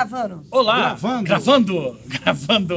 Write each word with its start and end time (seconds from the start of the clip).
Gravando. 0.00 0.46
Olá! 0.50 0.78
Gravando. 0.78 1.24
Gravando! 1.24 1.96
Gravando! 2.08 2.74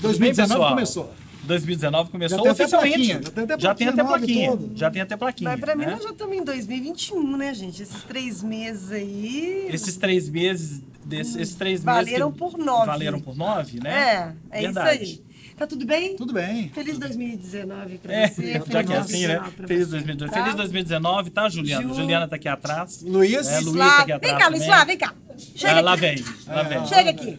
Tudo 0.00 0.18
bem, 0.18 0.32
2019 0.32 0.48
pessoal? 0.52 0.70
começou. 0.70 1.14
2019 1.44 2.10
começou 2.10 2.38
Já 2.38 2.42
tem 2.42 2.50
até 2.50 2.62
oficialmente. 2.62 2.96
plaquinha, 2.96 3.22
já 3.22 3.30
tem 3.30 3.44
até 3.44 3.60
já 3.60 3.74
tem 3.74 3.88
até 3.88 4.04
plaquinha. 4.04 4.58
Já 4.74 4.90
tem 4.90 5.02
até 5.02 5.16
plaquinha. 5.16 5.50
Mas 5.50 5.60
pra 5.60 5.74
mim 5.76 5.86
né? 5.86 5.92
nós 5.92 6.02
já 6.02 6.10
estamos 6.10 6.36
em 6.36 6.42
2021, 6.44 7.36
né, 7.36 7.54
gente? 7.54 7.82
Esses 7.82 8.02
três 8.02 8.42
meses 8.42 8.90
aí. 8.90 9.68
Esses 9.70 9.96
três 9.96 10.28
meses. 10.28 10.82
Desse, 11.04 11.40
esses 11.40 11.54
três 11.54 11.82
Valeram 11.82 12.30
meses. 12.30 12.32
que 12.32 12.38
por 12.38 12.58
nove. 12.58 12.86
Valeram 12.86 13.20
por 13.20 13.36
nove, 13.36 13.80
né? 13.80 14.34
É, 14.50 14.58
é 14.58 14.60
Verdade. 14.62 15.04
isso 15.04 15.22
aí. 15.28 15.29
Tá 15.60 15.66
tudo 15.66 15.84
bem? 15.84 16.16
Tudo 16.16 16.32
bem. 16.32 16.70
Feliz 16.74 16.96
2019 16.98 17.98
pra 17.98 18.12
É, 18.14 18.28
você. 18.28 18.54
já 18.54 18.60
Feliz 18.62 18.86
que 18.86 18.92
é 18.94 18.96
assim, 18.96 19.26
né? 19.26 19.34
2019 19.36 19.50
pra 19.56 19.66
Feliz 19.68 19.84
você, 19.86 19.90
2019. 19.90 20.30
tá? 20.32 20.40
Feliz 20.42 20.56
2019, 20.56 21.30
tá, 21.30 21.48
Juliana? 21.50 21.88
Ju. 21.88 21.94
Juliana 21.94 22.26
tá 22.28 22.36
aqui 22.36 22.48
atrás. 22.48 23.02
Luiz, 23.02 23.46
É, 23.46 23.60
Luiz 23.60 23.74
Lá- 23.74 23.86
tá 23.96 24.02
aqui 24.02 24.12
atrás 24.12 24.32
Vem 24.34 24.42
cá, 24.42 24.48
Luiz. 24.48 24.64
Flávio, 24.64 24.86
vem 24.86 24.96
cá. 24.96 25.14
Chega 25.54 25.74
Ah, 25.76 25.80
lá 25.82 25.92
aqui. 25.92 26.00
vem, 26.00 26.24
lá 26.46 26.62
vem. 26.62 26.86
Chega 26.86 27.10
aqui. 27.10 27.38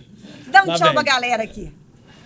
Dá 0.52 0.64
um 0.64 0.68
Lá 0.68 0.76
tchau 0.76 0.86
vem. 0.90 0.94
pra 0.94 1.04
galera 1.04 1.42
aqui. 1.44 1.74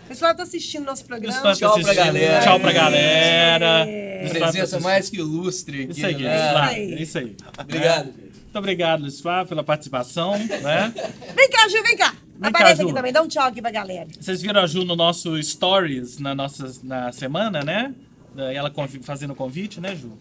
O 0.04 0.08
pessoal 0.10 0.36
tá 0.36 0.44
assistindo 0.44 0.84
nosso 0.86 1.06
programa. 1.06 1.34
Tá 1.42 1.54
Tchau 1.56 1.72
pra 1.72 1.82
assistindo. 1.82 2.06
galera. 2.06 2.44
Tchau 2.44 2.60
pra 2.60 2.72
galera. 2.74 3.66
É. 3.90 4.24
Tá 4.26 4.30
Presença 4.32 4.60
assistindo. 4.64 4.82
mais 4.84 5.10
que 5.10 5.16
ilustre 5.18 5.84
aqui, 5.84 5.92
Isso 5.94 6.06
aí, 6.06 6.18
né? 6.18 6.58
Aí. 6.58 6.94
é 6.94 7.02
isso 7.02 7.18
aí. 7.18 7.36
Obrigado, 7.58 8.06
gente. 8.08 8.18
Muito 8.18 8.56
obrigado, 8.58 9.02
Luiz 9.02 9.22
Flávio, 9.22 9.48
pela 9.48 9.64
participação, 9.64 10.38
né? 10.38 10.94
Vem 11.36 11.50
cá, 11.50 11.70
Gil, 11.70 11.84
vem 11.84 11.96
cá. 11.98 12.14
Vem 12.40 12.52
cá, 12.52 12.60
Aparece 12.60 12.82
Ju. 12.82 12.88
aqui 12.88 12.94
também, 12.96 13.14
dá 13.14 13.22
um 13.22 13.28
tchau 13.28 13.48
aqui 13.48 13.62
pra 13.62 13.72
galera. 13.72 14.08
Vocês 14.20 14.42
viram 14.42 14.62
a 14.62 14.68
Ju 14.68 14.84
no 14.84 14.96
nosso 14.96 15.42
Stories 15.42 16.20
na 16.20 16.36
nossa 16.36 16.72
na 16.84 17.12
semana, 17.12 17.64
né? 17.64 17.94
Ela 18.54 18.72
fazendo 19.02 19.32
o 19.32 19.36
convite, 19.36 19.80
né, 19.80 19.96
Ju? 19.96 20.12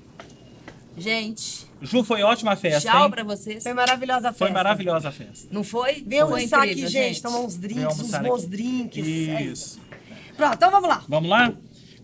Gente, 0.96 1.66
Ju, 1.82 2.04
foi 2.04 2.22
ótima 2.22 2.52
a 2.52 2.56
festa, 2.56 2.88
tchau 2.88 3.06
hein? 3.06 3.10
pra 3.10 3.24
vocês. 3.24 3.62
Foi 3.64 3.72
maravilhosa 3.74 4.28
a 4.28 4.32
festa. 4.32 4.44
Foi 4.44 4.50
maravilhosa 4.54 5.08
a 5.08 5.12
festa. 5.12 5.48
Não 5.50 5.64
foi? 5.64 5.94
Vem 5.94 6.20
foi 6.20 6.20
almoçar 6.20 6.58
incrível, 6.68 6.84
aqui, 6.84 6.92
gente. 6.92 7.20
Tomar 7.22 7.40
uns 7.40 7.56
drinks, 7.56 7.98
uns 7.98 8.10
bons 8.18 8.40
aqui. 8.42 8.46
drinks. 8.50 9.06
É 9.06 9.42
Isso. 9.42 9.80
Pronto, 10.36 10.54
então 10.54 10.70
vamos 10.70 10.88
lá. 10.88 11.04
Vamos 11.08 11.28
lá? 11.28 11.52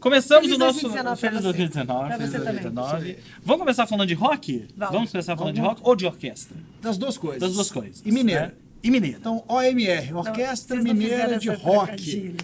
Começamos 0.01 0.45
Feliz 0.47 0.57
o 0.57 0.59
nosso 0.59 0.81
2019 0.81 1.05
pra 1.05 1.17
Feliz 1.31 1.37
você. 1.45 1.59
2019, 1.59 2.09
Pra 2.09 2.17
feliz 2.17 2.31
você 2.33 2.39
também. 2.39 2.63
2019. 2.63 3.19
Vamos 3.45 3.61
começar 3.61 3.87
falando 3.87 4.09
de 4.09 4.15
rock? 4.15 4.69
Vamos. 4.77 5.11
começar 5.13 5.37
falando 5.37 5.55
de 5.55 5.61
Vamos. 5.61 5.77
rock 5.79 5.89
ou 5.89 5.95
de 5.97 6.07
orquestra? 6.07 6.57
das 6.81 6.97
duas 6.99 7.17
coisas. 7.19 7.41
Das 7.41 7.53
duas 7.53 7.71
coisas. 7.71 8.03
E 8.05 8.11
mineira. 8.11 8.47
né? 8.49 8.53
E 8.83 8.91
mineira. 8.91 9.19
Então, 9.19 9.45
OMR, 9.47 10.15
Orquestra 10.15 10.77
vocês 10.77 10.85
não 10.85 10.95
Mineira 10.95 11.39
de 11.39 11.51
Rock. 11.51 12.35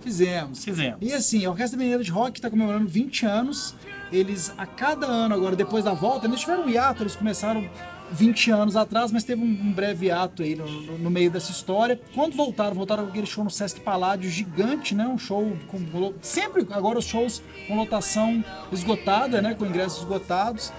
Fizemos. 0.00 0.64
Fizemos. 0.64 0.98
E 1.00 1.12
assim, 1.12 1.44
a 1.44 1.50
Orquestra 1.50 1.78
Mineira 1.78 2.02
de 2.02 2.10
Rock 2.10 2.38
está 2.38 2.48
comemorando 2.50 2.86
20 2.88 3.26
anos. 3.26 3.74
Eles, 4.12 4.52
a 4.56 4.64
cada 4.66 5.06
ano, 5.06 5.34
agora, 5.34 5.56
depois 5.56 5.84
da 5.84 5.92
volta, 5.92 6.26
eles 6.26 6.40
tiveram 6.40 6.64
um 6.64 6.68
hiato, 6.68 7.02
eles 7.02 7.16
começaram 7.16 7.68
20 8.12 8.52
anos 8.52 8.76
atrás, 8.76 9.10
mas 9.10 9.24
teve 9.24 9.42
um, 9.42 9.46
um 9.46 9.72
breve 9.72 10.06
hiato 10.06 10.44
aí 10.44 10.54
no, 10.54 10.64
no- 10.64 10.98
no 10.98 11.10
meio 11.10 11.28
dessa 11.28 11.50
história. 11.50 12.00
Quando 12.14 12.36
voltaram, 12.36 12.74
voltaram 12.76 13.02
com 13.04 13.10
aquele 13.10 13.26
show 13.26 13.42
no 13.42 13.50
Sesc 13.50 13.80
Paládio 13.80 14.30
gigante, 14.30 14.94
né? 14.94 15.06
Um 15.08 15.18
show 15.18 15.56
com. 15.66 16.12
Sempre 16.22 16.64
agora 16.70 17.00
os 17.00 17.04
shows 17.04 17.42
com 17.66 17.76
lotação 17.76 18.44
esgotada, 18.70 19.42
né? 19.42 19.54
Com 19.54 19.66
ingressos 19.66 19.98
esgotados. 19.98 20.72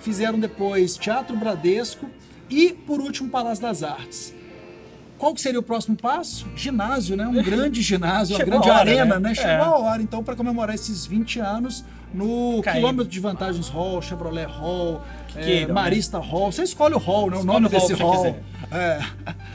Fizeram 0.00 0.38
depois 0.38 0.98
Teatro 0.98 1.34
Bradesco 1.34 2.10
e, 2.50 2.74
por 2.74 3.00
último, 3.00 3.30
Palácio 3.30 3.62
das 3.62 3.82
Artes. 3.82 4.34
Qual 5.18 5.34
que 5.34 5.40
seria 5.40 5.58
o 5.60 5.62
próximo 5.62 5.96
passo? 5.96 6.46
Ginásio, 6.54 7.16
né? 7.16 7.26
Um 7.26 7.42
grande 7.42 7.80
ginásio, 7.82 8.36
uma 8.36 8.44
grande 8.44 8.68
hora, 8.68 8.80
arena, 8.80 9.18
né? 9.18 9.28
né? 9.30 9.34
Chegou 9.34 9.50
É. 9.50 9.56
a 9.58 9.76
hora, 9.76 10.02
então, 10.02 10.22
para 10.22 10.36
comemorar 10.36 10.74
esses 10.74 11.06
20 11.06 11.40
anos 11.40 11.84
no 12.14 12.60
Caído. 12.62 12.80
quilômetro 12.80 13.10
de 13.10 13.20
vantagens 13.20 13.68
Hall, 13.68 14.00
Chevrolet 14.00 14.46
Hall, 14.46 15.02
Que 15.28 15.62
é, 15.62 15.66
né? 15.66 15.72
Marista 15.72 16.18
Hall. 16.18 16.50
Você 16.52 16.62
escolhe 16.62 16.94
o 16.94 16.98
hall, 16.98 17.30
né? 17.30 17.36
O 17.38 17.44
nome 17.44 17.68
hall 17.68 17.80
desse 17.80 17.92
hall. 17.94 18.16
quiser. 18.16 18.42
É. 18.70 18.98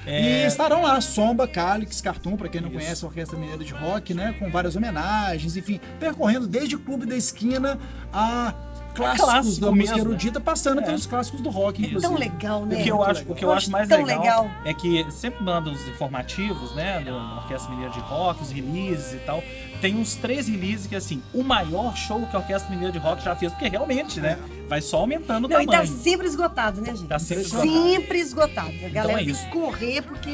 É. 0.05 0.43
E 0.43 0.45
estarão 0.47 0.81
lá 0.83 0.99
Somba, 1.01 1.47
Calix, 1.47 2.01
Cartoon, 2.01 2.35
para 2.37 2.49
quem 2.49 2.61
não 2.61 2.69
Isso. 2.69 2.77
conhece 2.79 3.03
a 3.03 3.07
Orquestra 3.07 3.37
Mineira 3.37 3.63
de 3.63 3.73
Rock, 3.73 4.13
né? 4.13 4.35
Com 4.39 4.49
várias 4.49 4.75
homenagens, 4.75 5.55
enfim, 5.57 5.79
percorrendo 5.99 6.47
desde 6.47 6.75
o 6.75 6.79
Clube 6.79 7.05
da 7.05 7.15
Esquina 7.15 7.77
a 8.13 8.53
clássicos 8.91 9.25
clássico 9.29 9.61
da 9.65 9.71
música 9.71 9.95
mesmo, 9.95 9.95
né? 9.95 10.01
erudita, 10.11 10.39
passando 10.39 10.81
É. 10.81 10.83
pelos 10.85 11.05
clássicos 11.05 11.41
do 11.41 11.49
rock, 11.49 11.83
É 11.83 11.87
inclusive. 11.87 12.11
tão 12.13 12.19
legal, 12.19 12.65
né? 12.65 12.79
O 12.79 12.83
que 12.83 12.89
eu 12.89 13.03
acho, 13.03 13.19
legal. 13.21 13.33
o 13.33 13.35
que 13.35 13.45
eu 13.45 13.51
acho 13.51 13.71
mais 13.71 13.87
Tão 13.87 14.03
legal, 14.03 14.21
legal. 14.21 14.51
é 14.65 14.73
que 14.73 15.11
sempre 15.11 15.43
mandam 15.43 15.73
os 15.73 15.87
informativos, 15.87 16.73
né, 16.75 17.01
da 17.01 17.35
Orquestra 17.37 17.69
Mineira 17.71 17.93
de 17.93 17.99
Rock, 17.99 18.41
os 18.43 18.51
releases 18.51 19.13
e 19.13 19.17
tal. 19.25 19.43
Tem 19.81 19.95
uns 19.95 20.15
três 20.15 20.47
releases 20.47 20.85
que, 20.87 20.95
assim, 20.95 21.21
o 21.33 21.43
maior 21.43 21.95
show 21.95 22.25
que 22.27 22.35
a 22.35 22.39
Orquestra 22.39 22.69
Mineira 22.69 22.91
de 22.91 22.99
Rock 22.99 23.23
já 23.23 23.35
fez, 23.35 23.51
porque 23.51 23.67
realmente, 23.67 24.19
né, 24.19 24.37
vai 24.69 24.81
só 24.81 24.97
aumentando 24.97 25.45
o 25.45 25.47
Não, 25.49 25.61
e 25.61 25.65
tamanho. 25.65 25.87
tá 25.89 25.97
sempre 25.97 26.27
esgotado, 26.27 26.81
né, 26.81 26.95
gente? 26.95 27.07
Tá 27.07 27.17
sempre 27.19 27.43
esgotado. 27.45 27.71
Sempre 27.71 28.19
esgotado. 28.19 28.85
A 28.85 28.89
galera 28.89 29.21
é 29.21 29.25
tem 29.25 29.33
que 29.33 29.45
correr 29.49 30.01
porque. 30.03 30.29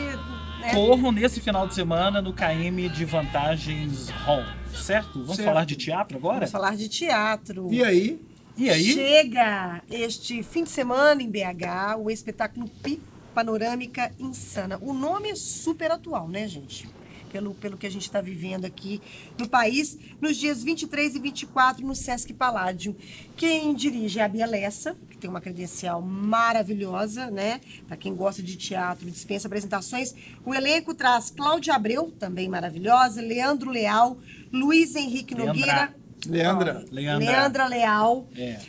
Né? 0.60 0.74
Corram 0.74 1.12
nesse 1.12 1.40
final 1.40 1.68
de 1.68 1.76
semana 1.76 2.22
no 2.22 2.34
KM 2.34 2.90
de 2.90 3.06
Vantagens 3.06 4.10
Hall, 4.26 4.44
certo? 4.74 5.20
Vamos 5.20 5.36
Certo. 5.36 5.48
falar 5.48 5.66
de 5.66 5.76
teatro 5.76 6.18
agora? 6.18 6.40
Vamos 6.40 6.52
falar 6.52 6.76
de 6.76 6.90
teatro. 6.90 7.68
E 7.72 7.84
aí, 7.84 8.20
E 8.58 8.72
aí? 8.72 8.92
Chega 8.92 9.84
este 9.88 10.42
fim 10.42 10.64
de 10.64 10.72
semana 10.72 11.22
em 11.22 11.30
BH 11.30 11.96
o 12.00 12.10
espetáculo 12.10 12.68
Pi 12.82 13.00
Panorâmica 13.32 14.12
Insana. 14.18 14.80
O 14.82 14.94
nome 14.94 15.30
é 15.30 15.36
super 15.36 15.92
atual, 15.92 16.28
né, 16.28 16.48
gente? 16.48 16.90
Pelo, 17.32 17.54
pelo 17.54 17.78
que 17.78 17.86
a 17.86 17.92
gente 17.92 18.02
está 18.02 18.20
vivendo 18.20 18.66
aqui 18.66 19.00
no 19.38 19.48
país, 19.48 20.00
nos 20.20 20.38
dias 20.38 20.64
23 20.64 21.18
e 21.18 21.20
24 21.20 21.86
no 21.86 21.94
Sesc 21.94 22.34
Paládio. 22.34 22.96
Quem 23.36 23.76
dirige 23.76 24.20
é 24.20 24.24
a 24.24 24.28
Bia 24.28 24.48
Lessa, 24.48 24.98
que 25.08 25.20
tem 25.20 25.30
uma 25.30 25.42
credencial 25.42 26.02
maravilhosa, 26.02 27.30
né? 27.30 27.62
Para 27.86 27.96
quem 27.96 28.16
gosta 28.16 28.42
de 28.42 28.56
teatro, 28.56 29.12
dispensa 29.12 29.48
apresentações. 29.48 30.16
O 30.44 30.52
elenco 30.52 30.96
traz 30.96 31.30
Cláudia 31.30 31.76
Abreu, 31.76 32.12
também 32.18 32.50
maravilhosa, 32.50 33.22
Leandro 33.22 33.70
Leal, 33.70 34.18
Luiz 34.52 34.96
Henrique. 34.96 35.36
Nogueira. 35.36 35.94
Leandra. 36.28 36.86
Leandra. 36.92 37.32
Leandra 37.32 37.68
Leal. 37.68 38.28
É. 38.36 38.60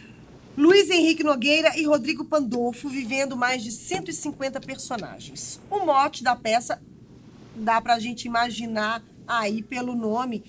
Luiz 0.56 0.90
Henrique 0.90 1.22
Nogueira 1.22 1.78
e 1.78 1.84
Rodrigo 1.84 2.24
Pandolfo 2.24 2.88
vivendo 2.88 3.36
mais 3.36 3.62
de 3.62 3.70
150 3.70 4.60
personagens. 4.60 5.60
O 5.70 5.86
mote 5.86 6.24
da 6.24 6.34
peça 6.34 6.82
dá 7.54 7.80
pra 7.80 7.98
gente 8.00 8.24
imaginar 8.24 9.02
aí 9.26 9.62
pelo 9.62 9.94
nome. 9.94 10.42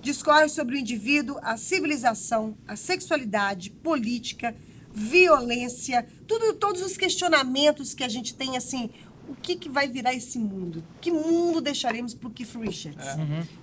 Discorre 0.00 0.48
sobre 0.48 0.76
o 0.76 0.78
indivíduo, 0.78 1.38
a 1.42 1.58
civilização, 1.58 2.54
a 2.66 2.74
sexualidade, 2.74 3.68
política, 3.70 4.54
violência, 4.92 6.06
tudo, 6.26 6.54
todos 6.54 6.80
os 6.80 6.96
questionamentos 6.96 7.92
que 7.92 8.02
a 8.02 8.08
gente 8.08 8.34
tem 8.34 8.56
assim. 8.56 8.90
O 9.28 9.34
que, 9.42 9.54
que 9.56 9.68
vai 9.68 9.86
virar 9.88 10.12
esse 10.12 10.38
mundo? 10.38 10.82
Que 11.00 11.10
mundo 11.10 11.60
deixaremos 11.60 12.12
pro 12.14 12.28
Keith 12.30 12.54
Richards? 12.60 13.06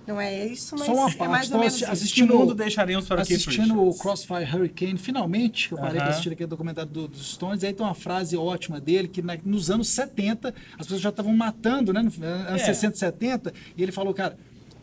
Não 0.06 0.18
é 0.20 0.46
isso, 0.46 0.74
mas 0.76 0.86
Só 0.86 0.92
uma 0.94 1.10
é 1.10 1.14
parte, 1.14 1.30
mais 1.30 1.46
ou 1.46 1.52
tô 1.52 1.58
menos 1.58 1.74
assi- 1.74 1.82
isso. 1.84 1.86
Que 1.86 1.92
assistindo- 1.92 2.34
mundo 2.38 2.54
deixaremos 2.54 3.06
para 3.06 3.24
Keith 3.24 3.36
assistindo 3.40 3.74
o 3.74 3.90
Richards? 3.90 4.00
Crossfire 4.00 4.44
Hurricane, 4.56 4.98
finalmente, 4.98 5.68
que 5.68 5.74
eu 5.74 5.78
parei 5.78 5.96
Aham. 5.98 6.00
para 6.00 6.10
assistir 6.10 6.32
aquele 6.32 6.46
documentário 6.48 6.90
do- 6.90 7.06
dos 7.08 7.32
Stones, 7.32 7.62
aí 7.62 7.72
tem 7.72 7.84
uma 7.84 7.94
frase 7.94 8.36
ótima 8.36 8.80
dele, 8.80 9.08
que 9.08 9.20
na- 9.20 9.38
nos 9.44 9.70
anos 9.70 9.88
70, 9.88 10.54
as 10.78 10.86
pessoas 10.86 11.00
já 11.02 11.10
estavam 11.10 11.36
matando, 11.36 11.92
né? 11.92 12.02
Nos 12.02 12.20
anos 12.20 12.62
É. 12.62 12.64
60 12.64 12.96
e 12.96 12.98
70, 12.98 13.52
e 13.76 13.82
ele 13.82 13.92
falou, 13.92 14.14
cara, 14.14 14.38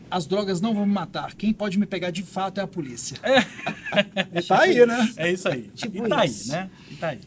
as 0.08 0.24
drogas 0.24 0.60
não 0.60 0.72
vão 0.72 0.86
me 0.86 0.92
matar, 0.92 1.34
quem 1.34 1.52
pode 1.52 1.78
me 1.80 1.84
pegar 1.84 2.10
de 2.12 2.22
fato 2.22 2.58
é 2.60 2.62
a 2.62 2.66
polícia. 2.66 3.16
Ele 4.32 4.42
tá 4.46 4.60
aí, 4.60 4.86
né? 4.86 5.12
É 5.16 5.32
isso 5.32 5.48
aí. 5.48 5.62
Tipo 5.74 6.06
e 6.06 6.08
tá 6.08 6.24
isso. 6.24 6.52
aí, 6.54 6.60
né? 6.60 6.70
E 6.90 6.94
tá 6.94 7.08
aí. 7.08 7.20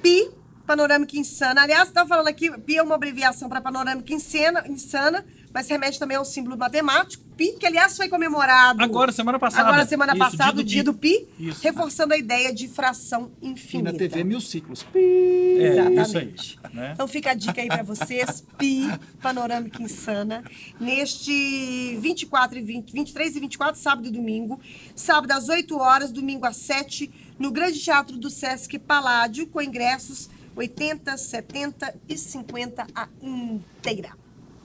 PI, 0.00 0.30
Panorâmica 0.66 1.16
Insana. 1.16 1.62
Aliás, 1.62 1.90
tá 1.90 2.06
falando 2.06 2.28
aqui, 2.28 2.50
PI 2.50 2.78
é 2.78 2.82
uma 2.82 2.94
abreviação 2.94 3.48
para 3.48 3.60
Panorâmica 3.60 4.12
Insana, 4.12 4.64
insana, 4.68 5.24
mas 5.52 5.68
remete 5.68 5.98
também 5.98 6.16
ao 6.16 6.24
símbolo 6.24 6.56
matemático. 6.56 7.22
PI, 7.36 7.56
que 7.58 7.66
aliás 7.66 7.96
foi 7.96 8.08
comemorado. 8.08 8.82
Agora, 8.82 9.10
semana 9.12 9.38
passada. 9.38 9.68
Agora, 9.68 9.84
semana 9.86 10.12
Isso, 10.12 10.18
passada, 10.20 10.60
o 10.60 10.64
dia 10.64 10.84
do 10.84 10.94
PI, 10.94 11.28
Isso. 11.38 11.62
reforçando 11.62 12.14
a 12.14 12.16
ideia 12.16 12.52
de 12.54 12.68
fração 12.68 13.32
E 13.42 13.48
infinita. 13.48 13.92
na 13.92 13.98
TV 13.98 14.22
Mil 14.24 14.40
Ciclos. 14.40 14.86
É, 14.94 15.58
Exatamente. 15.72 16.02
isso 16.52 16.60
aí. 16.64 16.72
Né? 16.72 16.90
Então 16.94 17.08
fica 17.08 17.32
a 17.32 17.34
dica 17.34 17.60
aí 17.60 17.66
pra 17.68 17.82
vocês, 17.82 18.44
Pi, 18.56 18.88
Panorâmica 19.20 19.82
Insana, 19.82 20.44
neste 20.80 21.96
24 22.00 22.58
e 22.58 22.62
20, 22.62 22.92
23 22.92 23.36
e 23.36 23.40
24, 23.40 23.80
sábado 23.80 24.06
e 24.08 24.10
domingo. 24.10 24.60
Sábado 24.94 25.32
às 25.32 25.48
8 25.48 25.76
horas, 25.76 26.12
domingo 26.12 26.46
às 26.46 26.56
7, 26.56 27.10
no 27.38 27.50
Grande 27.50 27.80
Teatro 27.80 28.16
do 28.16 28.30
Sesc 28.30 28.78
Paládio, 28.78 29.46
com 29.48 29.60
ingressos 29.60 30.30
80, 30.56 31.16
70 31.16 31.94
e 32.08 32.16
50 32.16 32.86
a 32.94 33.08
inteira. 33.22 34.10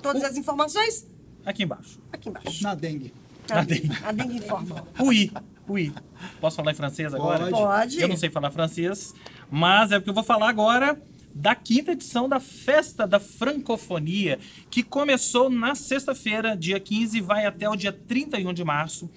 Todas 0.01 0.23
as 0.23 0.37
informações 0.37 1.07
Aqui 1.45 1.63
embaixo. 1.63 1.99
aqui 2.11 2.29
embaixo. 2.29 2.63
Na 2.63 2.75
dengue. 2.75 3.13
Na 3.49 3.63
dengue. 3.63 3.91
A 4.03 4.11
dengue 4.11 4.37
informa. 4.37 4.85
Oui, 4.99 5.31
oui. 5.67 5.93
Posso 6.39 6.57
falar 6.57 6.71
em 6.71 6.75
francês 6.75 7.13
agora? 7.13 7.49
Pode. 7.49 7.51
Pode. 7.51 8.01
Eu 8.01 8.07
não 8.07 8.17
sei 8.17 8.29
falar 8.29 8.51
francês, 8.51 9.13
mas 9.49 9.91
é 9.91 9.99
porque 9.99 10.09
eu 10.09 10.13
vou 10.13 10.23
falar 10.23 10.49
agora 10.49 11.01
da 11.33 11.55
quinta 11.55 11.91
edição 11.91 12.27
da 12.27 12.39
Festa 12.39 13.07
da 13.07 13.19
Francofonia, 13.19 14.39
que 14.69 14.83
começou 14.83 15.49
na 15.49 15.75
sexta-feira, 15.75 16.55
dia 16.57 16.79
15, 16.79 17.17
e 17.17 17.21
vai 17.21 17.45
até 17.45 17.69
o 17.69 17.75
dia 17.75 17.91
31 17.93 18.51
de 18.53 18.63
março. 18.63 19.09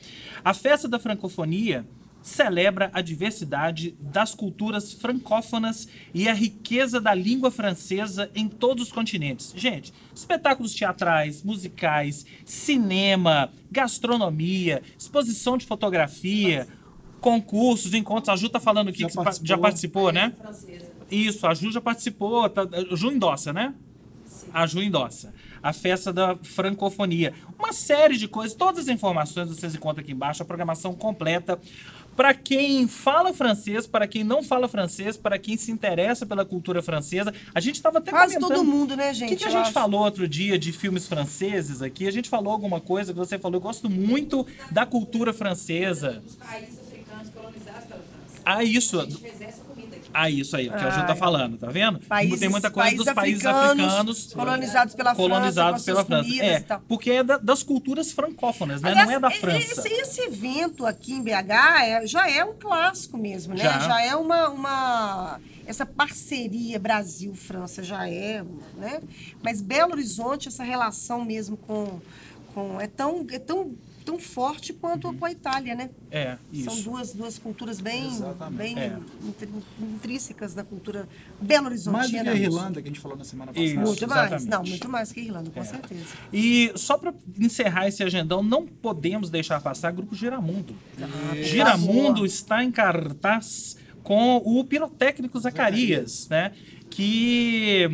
A 0.45 0.53
Festa 0.55 0.87
da 0.89 0.99
Francofonia 0.99 1.87
celebra 2.23 2.91
a 2.93 3.01
diversidade 3.01 3.97
das 4.01 4.35
culturas 4.35 4.93
francófonas 4.93 5.89
e 6.15 6.29
a 6.29 6.33
riqueza 6.35 7.01
da 7.01 7.15
língua 7.15 7.51
francesa 7.51 8.31
em 8.35 8.49
todos 8.49 8.87
os 8.87 8.93
continentes. 8.93 9.53
Gente, 9.57 9.93
espetáculos 10.15 10.75
teatrais, 10.75 11.43
musicais, 11.43 12.25
cinema, 12.45 13.51
gastronomia, 13.71 14.83
exposição 14.99 15.59
de 15.59 15.67
fotografia, 15.67 16.69
concursos, 17.21 17.95
encontros. 17.95 18.29
A 18.29 18.37
Ju 18.37 18.49
tá 18.49 18.61
falando 18.61 18.89
aqui 18.89 19.01
Já 19.01 19.09
que 19.09 19.15
participou. 19.15 19.47
já 19.49 19.59
participou, 19.59 20.13
né? 20.13 20.33
Isso, 21.11 21.47
a 21.47 21.55
Ju 21.55 21.71
já 21.71 21.81
participou. 21.81 22.49
Tá, 22.49 22.63
a 22.63 22.97
Ju 22.97 23.11
endossa, 23.11 23.53
né? 23.53 23.75
A 24.53 24.67
Ju 24.67 24.83
endossa. 24.83 25.33
A 25.63 25.73
festa 25.73 26.13
da 26.13 26.37
francofonia. 26.37 27.33
Uma 27.57 27.73
série 27.73 28.17
de 28.17 28.27
coisas, 28.27 28.57
todas 28.57 28.81
as 28.81 28.89
informações 28.89 29.49
vocês 29.49 29.75
encontram 29.75 30.03
aqui 30.03 30.13
embaixo, 30.13 30.43
a 30.43 30.47
programação 30.47 30.93
completa. 30.95 31.61
Para 32.17 32.35
quem 32.35 32.87
fala 32.87 33.32
francês, 33.32 33.87
para 33.87 34.06
quem 34.06 34.23
não 34.23 34.43
fala 34.43 34.69
francês, 34.69 35.17
para 35.17 35.38
quem 35.38 35.56
se 35.56 35.70
interessa 35.73 36.26
pela 36.26 36.44
cultura 36.44 36.82
francesa. 36.82 37.32
A 37.55 37.61
gente 37.61 37.76
estava 37.76 37.99
até 37.99 38.11
Quase 38.11 38.35
comentando... 38.35 38.56
todo 38.59 38.64
mundo, 38.67 38.97
né, 38.97 39.11
O 39.11 39.14
gente? 39.14 39.29
que, 39.31 39.37
que 39.37 39.44
a 39.44 39.50
gente 39.50 39.61
acho. 39.62 39.73
falou 39.73 40.00
outro 40.03 40.29
dia 40.29 40.59
de 40.59 40.73
filmes 40.73 41.06
franceses 41.09 41.81
aqui? 41.81 42.06
A 42.06 42.11
gente 42.11 42.29
falou 42.29 42.53
alguma 42.53 42.81
coisa 42.81 43.12
que 43.12 43.19
você 43.19 43.38
falou. 43.38 43.56
Eu 43.56 43.62
gosto 43.62 43.88
muito 43.88 44.47
da 44.70 44.85
cultura 44.85 45.32
francesa. 45.32 46.23
Os 46.26 46.35
países 46.37 46.79
africanos 46.81 47.29
colonizados 47.31 47.85
pela 47.85 48.00
França. 48.00 48.43
Ah, 48.44 48.62
isso. 48.64 49.00
A 49.00 49.05
gente 49.05 49.17
fez 49.19 49.41
essa. 49.41 49.72
Ah, 50.14 50.31
isso 50.31 50.56
aí, 50.56 50.69
o 50.69 50.73
que 50.73 50.85
a 50.85 50.91
Ju 50.91 51.06
tá 51.06 51.17
falando, 51.17 51.56
tá 51.59 51.69
vendo? 51.69 51.99
Países- 52.00 52.41
Tem 52.41 52.49
muita 52.49 52.70
coisa 52.70 52.94
dos 52.97 53.06
países 53.12 53.47
africanos, 53.47 54.32
colonizados 54.35 54.94
pela 54.94 55.14
colonizados 55.14 55.85
França, 55.85 55.85
pela 55.85 56.00
as 56.00 56.06
suas 56.06 56.26
França. 56.26 56.44
É, 56.76 56.79
porque 56.88 57.11
é 57.11 57.23
da- 57.25 57.38
das 57.38 57.62
culturas 57.62 58.12
francófonas, 58.12 58.82
né? 58.82 58.91
Aliás, 58.91 59.09
Não 59.09 59.17
é 59.17 59.20
da 59.20 59.31
França. 59.31 59.59
Esse, 59.81 59.88
esse 59.88 60.20
evento 60.23 60.85
aqui 60.87 61.12
em 61.14 61.23
BH 61.23 61.85
é- 61.85 62.06
já 62.06 62.31
é 62.31 62.44
um 62.44 62.55
clássico 62.55 63.17
mesmo, 63.17 63.55
né? 63.55 63.62
Já. 63.64 64.03
é 64.03 64.17
uma, 64.17 64.49
uma- 64.49 65.41
Essa 65.64 65.87
parceria 65.87 66.79
Brasil-França 66.79 67.82
já 67.85 68.09
é, 68.09 68.43
né? 68.76 69.00
Mas 69.43 69.61
Belo 69.61 69.93
Horizonte, 69.93 70.49
essa 70.49 70.64
relação 70.64 71.25
mesmo 71.25 71.56
com. 71.56 72.00
com 72.53 72.81
é, 72.81 72.87
tão, 72.87 73.25
é 73.31 73.38
tão, 73.38 73.70
tão 74.04 74.19
forte 74.19 74.72
quanto 74.72 75.12
com 75.14 75.25
a 75.25 75.31
Itália, 75.32 75.75
né? 75.75 75.90
É, 76.10 76.37
São 76.64 76.75
isso. 76.75 76.82
duas, 76.82 77.12
duas 77.12 77.38
culturas 77.38 77.81
bem, 77.81 78.06
Exatamente. 78.06 78.75
bem 78.75 78.78
É. 78.78 78.99
intrínsecas 79.81 80.54
da 80.54 80.64
cultura 80.64 81.08
Belo 81.40 81.66
Horizonte. 81.66 81.93
Mais 81.94 82.10
do 82.10 82.20
que 82.22 82.28
a 82.28 82.34
Irlanda, 82.34 82.82
que 82.82 82.88
a 82.88 82.90
gente 82.93 83.00
falou 83.00 83.16
na 83.16 83.25
semana 83.25 83.52
passada. 83.52 83.66
Isso. 83.66 83.81
Muito 83.81 84.08
mais. 84.08 84.20
Exatamente. 84.32 84.50
Não, 84.50 84.62
muito 84.64 84.88
mais 84.88 85.12
que 85.12 85.20
a 85.20 85.22
Irlanda, 85.22 85.50
com 85.50 85.60
É. 85.60 85.64
certeza. 85.64 86.04
E 86.32 86.72
só 86.76 86.99
para 86.99 87.14
encerrar 87.38 87.88
esse 87.88 88.02
agendão, 88.02 88.43
não 88.43 88.66
podemos 88.66 89.31
deixar 89.31 89.60
passar 89.60 89.90
Grupo 89.93 90.14
Giramundo. 90.14 90.75
Ah, 91.00 91.34
Giramundo 91.43 92.25
está 92.26 92.62
em 92.64 92.70
cartaz 92.70 93.76
com 94.02 94.37
o 94.38 94.64
pirotécnico 94.64 95.38
Zacarias, 95.38 96.28
né? 96.28 96.52
Que. 96.90 97.88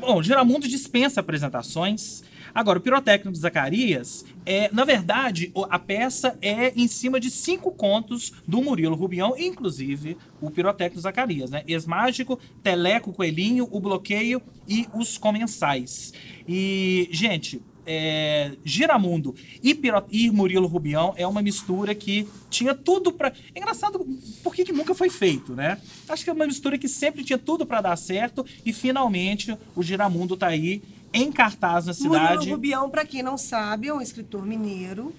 Bom, 0.00 0.22
Giramundo 0.22 0.66
dispensa 0.68 1.20
apresentações. 1.20 2.22
Agora, 2.54 2.78
o 2.78 2.82
pirotécnico 2.82 3.36
Zacarias, 3.36 4.24
é, 4.44 4.68
na 4.72 4.84
verdade, 4.84 5.52
a 5.70 5.78
peça 5.78 6.36
é 6.42 6.72
em 6.76 6.86
cima 6.86 7.18
de 7.18 7.30
cinco 7.30 7.70
contos 7.70 8.32
do 8.46 8.60
Murilo 8.60 8.94
Rubião, 8.94 9.34
inclusive 9.38 10.16
o 10.40 10.50
pirotécnico 10.50 11.00
Zacarias, 11.00 11.50
né? 11.50 11.62
Ex-Mágico, 11.66 12.38
Teleco 12.62 13.12
Coelhinho, 13.12 13.68
O 13.70 13.80
Bloqueio 13.80 14.42
e 14.68 14.86
Os 14.94 15.16
Comensais. 15.16 16.12
E, 16.46 17.08
gente, 17.10 17.62
é, 17.86 18.52
Giramundo 18.64 19.34
e, 19.62 19.78
e 20.10 20.30
Murilo 20.30 20.66
Rubião 20.66 21.14
é 21.16 21.26
uma 21.26 21.42
mistura 21.42 21.94
que 21.94 22.28
tinha 22.48 22.74
tudo 22.74 23.12
pra. 23.12 23.32
É 23.54 23.58
engraçado 23.58 24.06
por 24.42 24.54
que, 24.54 24.64
que 24.64 24.72
nunca 24.72 24.94
foi 24.94 25.10
feito, 25.10 25.54
né? 25.54 25.80
Acho 26.08 26.24
que 26.24 26.30
é 26.30 26.32
uma 26.32 26.46
mistura 26.46 26.78
que 26.78 26.88
sempre 26.88 27.24
tinha 27.24 27.38
tudo 27.38 27.66
pra 27.66 27.80
dar 27.80 27.96
certo 27.96 28.44
e 28.64 28.72
finalmente 28.72 29.56
o 29.74 29.82
Giramundo 29.82 30.36
tá 30.36 30.48
aí 30.48 30.82
em 31.12 31.30
cartaz 31.30 31.86
na 31.86 31.94
cidade. 31.94 32.34
Murilo 32.36 32.52
Rubião, 32.52 32.90
para 32.90 33.04
quem 33.04 33.22
não 33.22 33.36
sabe, 33.36 33.88
é 33.88 33.94
um 33.94 34.00
escritor 34.00 34.44
mineiro, 34.44 35.14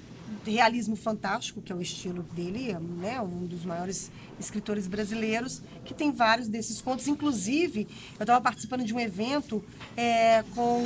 realismo 0.46 0.96
fantástico, 0.96 1.62
que 1.62 1.72
é 1.72 1.76
o 1.76 1.82
estilo 1.82 2.24
dele, 2.34 2.72
é, 2.72 2.80
né, 2.80 3.22
um 3.22 3.46
dos 3.46 3.64
maiores 3.64 4.12
escritores 4.40 4.88
brasileiros, 4.88 5.62
que 5.86 5.94
tem 5.94 6.12
vários 6.12 6.48
desses 6.48 6.82
contos. 6.82 7.08
Inclusive, 7.08 7.88
eu 8.20 8.24
estava 8.24 8.42
participando 8.42 8.84
de 8.84 8.94
um 8.94 9.00
evento 9.00 9.64
é, 9.96 10.44
com 10.54 10.84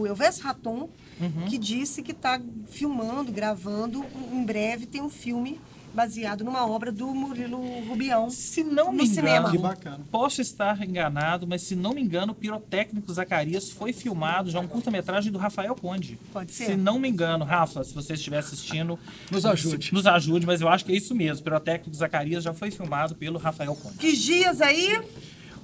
o 0.00 0.06
Elvis 0.06 0.38
Raton, 0.40 0.88
Uhum. 1.20 1.44
que 1.50 1.58
disse 1.58 2.02
que 2.02 2.12
está 2.12 2.40
filmando, 2.70 3.30
gravando, 3.30 4.02
em 4.32 4.42
breve 4.42 4.86
tem 4.86 5.02
um 5.02 5.10
filme 5.10 5.60
baseado 5.94 6.44
numa 6.44 6.66
obra 6.66 6.92
do 6.92 7.06
Murilo 7.14 7.60
Rubião. 7.88 8.30
Se 8.30 8.62
não 8.62 8.92
me 8.92 8.98
No 8.98 9.06
cinema. 9.06 9.38
engano, 9.38 9.50
Que 9.50 9.58
bacana. 9.58 10.00
posso 10.10 10.40
estar 10.40 10.82
enganado, 10.86 11.46
mas 11.46 11.62
se 11.62 11.74
não 11.74 11.92
me 11.92 12.00
engano, 12.00 12.32
o 12.32 12.34
Pirotécnico 12.34 13.12
Zacarias 13.12 13.70
foi 13.70 13.92
filmado 13.92 14.50
já 14.50 14.60
um 14.60 14.68
curta-metragem 14.68 15.32
do 15.32 15.38
Rafael 15.38 15.74
Conde. 15.74 16.18
Pode 16.32 16.52
ser. 16.52 16.66
Se 16.66 16.76
não 16.76 16.98
me 16.98 17.08
engano, 17.08 17.44
Rafa, 17.44 17.82
se 17.84 17.92
você 17.94 18.14
estiver 18.14 18.38
assistindo, 18.38 18.98
Nos 19.30 19.44
ajude. 19.44 19.92
Nos 19.92 20.06
ajude, 20.06 20.46
mas 20.46 20.60
eu 20.60 20.68
acho 20.68 20.84
que 20.84 20.92
é 20.92 20.96
isso 20.96 21.14
mesmo. 21.14 21.42
Pirotécnico 21.44 21.96
Zacarias 21.96 22.44
já 22.44 22.54
foi 22.54 22.70
filmado 22.70 23.14
pelo 23.14 23.38
Rafael 23.38 23.74
Conde. 23.74 23.96
Que 23.98 24.12
dias 24.16 24.60
aí? 24.60 25.00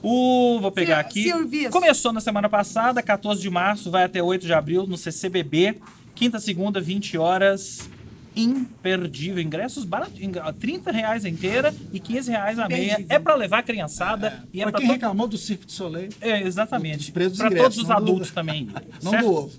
O, 0.02 0.58
vou 0.60 0.70
pegar 0.70 1.00
aqui. 1.00 1.30
Começou 1.70 2.12
na 2.12 2.20
semana 2.20 2.48
passada, 2.48 3.02
14 3.02 3.40
de 3.40 3.48
março, 3.50 3.90
vai 3.90 4.04
até 4.04 4.22
8 4.22 4.44
de 4.46 4.52
abril 4.52 4.86
no 4.86 4.96
CCBB. 4.96 5.80
Quinta, 6.14 6.38
segunda, 6.38 6.80
20 6.80 7.16
horas. 7.18 7.88
Imperdível. 8.36 9.42
Ingressos 9.42 9.84
baratinhos. 9.84 10.36
30 10.60 10.92
reais 10.92 11.24
a 11.24 11.28
inteira 11.28 11.74
e 11.92 11.98
15 11.98 12.30
reais 12.30 12.58
a 12.58 12.68
meia. 12.68 13.04
É 13.08 13.18
pra 13.18 13.34
levar 13.34 13.58
a 13.58 13.62
criançada 13.62 14.44
e 14.52 14.60
é 14.60 14.64
pra 14.64 14.72
pra 14.72 14.80
quem 14.80 14.88
to- 14.88 14.92
reclamou 14.92 15.26
do 15.26 15.38
Circo 15.38 15.64
de 15.66 15.72
Soleil, 15.72 16.10
É, 16.20 16.42
exatamente. 16.42 17.10
Ingressos, 17.10 17.38
todos 17.56 17.78
os 17.78 17.88
não 17.88 17.96
do- 17.96 18.02
adultos 18.02 18.30
também. 18.30 18.68
não 19.02 19.10
certo? 19.10 19.24
do 19.26 19.32
ovo. 19.34 19.52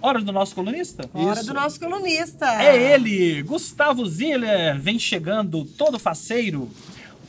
Hora 0.00 0.20
do 0.20 0.32
nosso 0.32 0.52
colunista? 0.54 1.08
Hora 1.14 1.38
Isso. 1.40 1.46
do 1.48 1.54
nosso 1.54 1.78
colunista. 1.78 2.46
É 2.60 2.94
ele, 2.94 3.40
Gustavo 3.42 4.04
Ziller, 4.04 4.76
vem 4.80 4.98
chegando 4.98 5.64
todo 5.64 5.96
faceiro. 5.98 6.68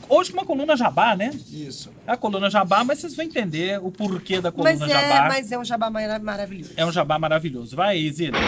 Hoje 0.08 0.30
com 0.32 0.38
uma 0.38 0.46
coluna 0.46 0.76
jabá, 0.76 1.16
né? 1.16 1.30
Isso. 1.50 1.90
É 2.06 2.12
a 2.12 2.16
coluna 2.16 2.50
jabá, 2.50 2.84
mas 2.84 2.98
vocês 3.00 3.14
vão 3.16 3.24
entender 3.24 3.80
o 3.82 3.90
porquê 3.90 4.40
da 4.40 4.50
coluna 4.52 4.70
Mas 4.70 4.82
é, 4.82 4.88
jabá. 4.88 5.28
mas 5.28 5.52
é 5.52 5.58
um 5.58 5.64
jabá 5.64 5.90
mara- 5.90 6.18
maravilhoso. 6.18 6.72
É 6.76 6.84
um 6.86 6.92
jabá 6.92 7.18
maravilhoso. 7.18 7.74
Vai 7.76 7.96
aí, 7.96 8.10
Ziller. 8.12 8.40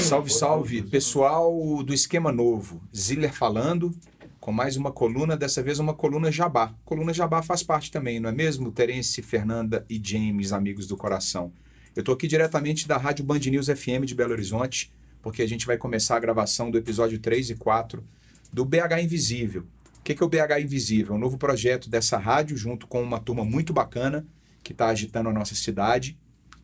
Salve, 0.00 0.30
salve, 0.32 0.82
pessoal 0.82 1.82
do 1.82 1.92
Esquema 1.92 2.30
Novo. 2.32 2.80
Ziller 2.94 3.32
falando 3.32 3.94
com 4.40 4.52
mais 4.52 4.76
uma 4.76 4.90
coluna, 4.90 5.36
dessa 5.36 5.62
vez 5.62 5.78
uma 5.78 5.92
coluna 5.92 6.32
Jabá. 6.32 6.72
Coluna 6.84 7.12
Jabá 7.12 7.42
faz 7.42 7.62
parte 7.62 7.90
também, 7.90 8.18
não 8.18 8.30
é 8.30 8.32
mesmo? 8.32 8.72
Terence, 8.72 9.20
Fernanda 9.20 9.84
e 9.90 10.00
James, 10.02 10.52
amigos 10.52 10.86
do 10.86 10.96
coração. 10.96 11.52
Eu 11.94 12.00
estou 12.00 12.14
aqui 12.14 12.26
diretamente 12.26 12.88
da 12.88 12.96
Rádio 12.96 13.24
Band 13.24 13.40
News 13.40 13.66
FM 13.66 14.04
de 14.06 14.14
Belo 14.14 14.32
Horizonte, 14.32 14.90
porque 15.20 15.42
a 15.42 15.46
gente 15.46 15.66
vai 15.66 15.76
começar 15.76 16.16
a 16.16 16.20
gravação 16.20 16.70
do 16.70 16.78
episódio 16.78 17.18
3 17.18 17.50
e 17.50 17.54
4 17.56 18.02
do 18.50 18.64
BH 18.64 19.02
Invisível. 19.02 19.66
Que 20.08 20.14
que 20.14 20.22
é 20.22 20.26
o 20.26 20.28
BH 20.30 20.62
Invisível? 20.62 21.12
É 21.12 21.18
um 21.18 21.20
novo 21.20 21.36
projeto 21.36 21.90
dessa 21.90 22.16
rádio, 22.16 22.56
junto 22.56 22.86
com 22.86 23.02
uma 23.02 23.20
turma 23.20 23.44
muito 23.44 23.74
bacana 23.74 24.26
que 24.62 24.72
está 24.72 24.86
agitando 24.86 25.28
a 25.28 25.32
nossa 25.34 25.54
cidade. 25.54 26.16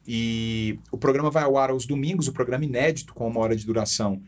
E 0.09 0.79
o 0.91 0.97
programa 0.97 1.31
vai 1.31 1.43
ao 1.43 1.59
ar 1.59 1.69
aos 1.69 1.85
domingos, 1.85 2.27
o 2.27 2.33
programa 2.33 2.65
inédito, 2.65 3.13
com 3.13 3.29
uma 3.29 3.41
hora 3.41 3.55
de 3.55 3.67
duração. 3.67 4.19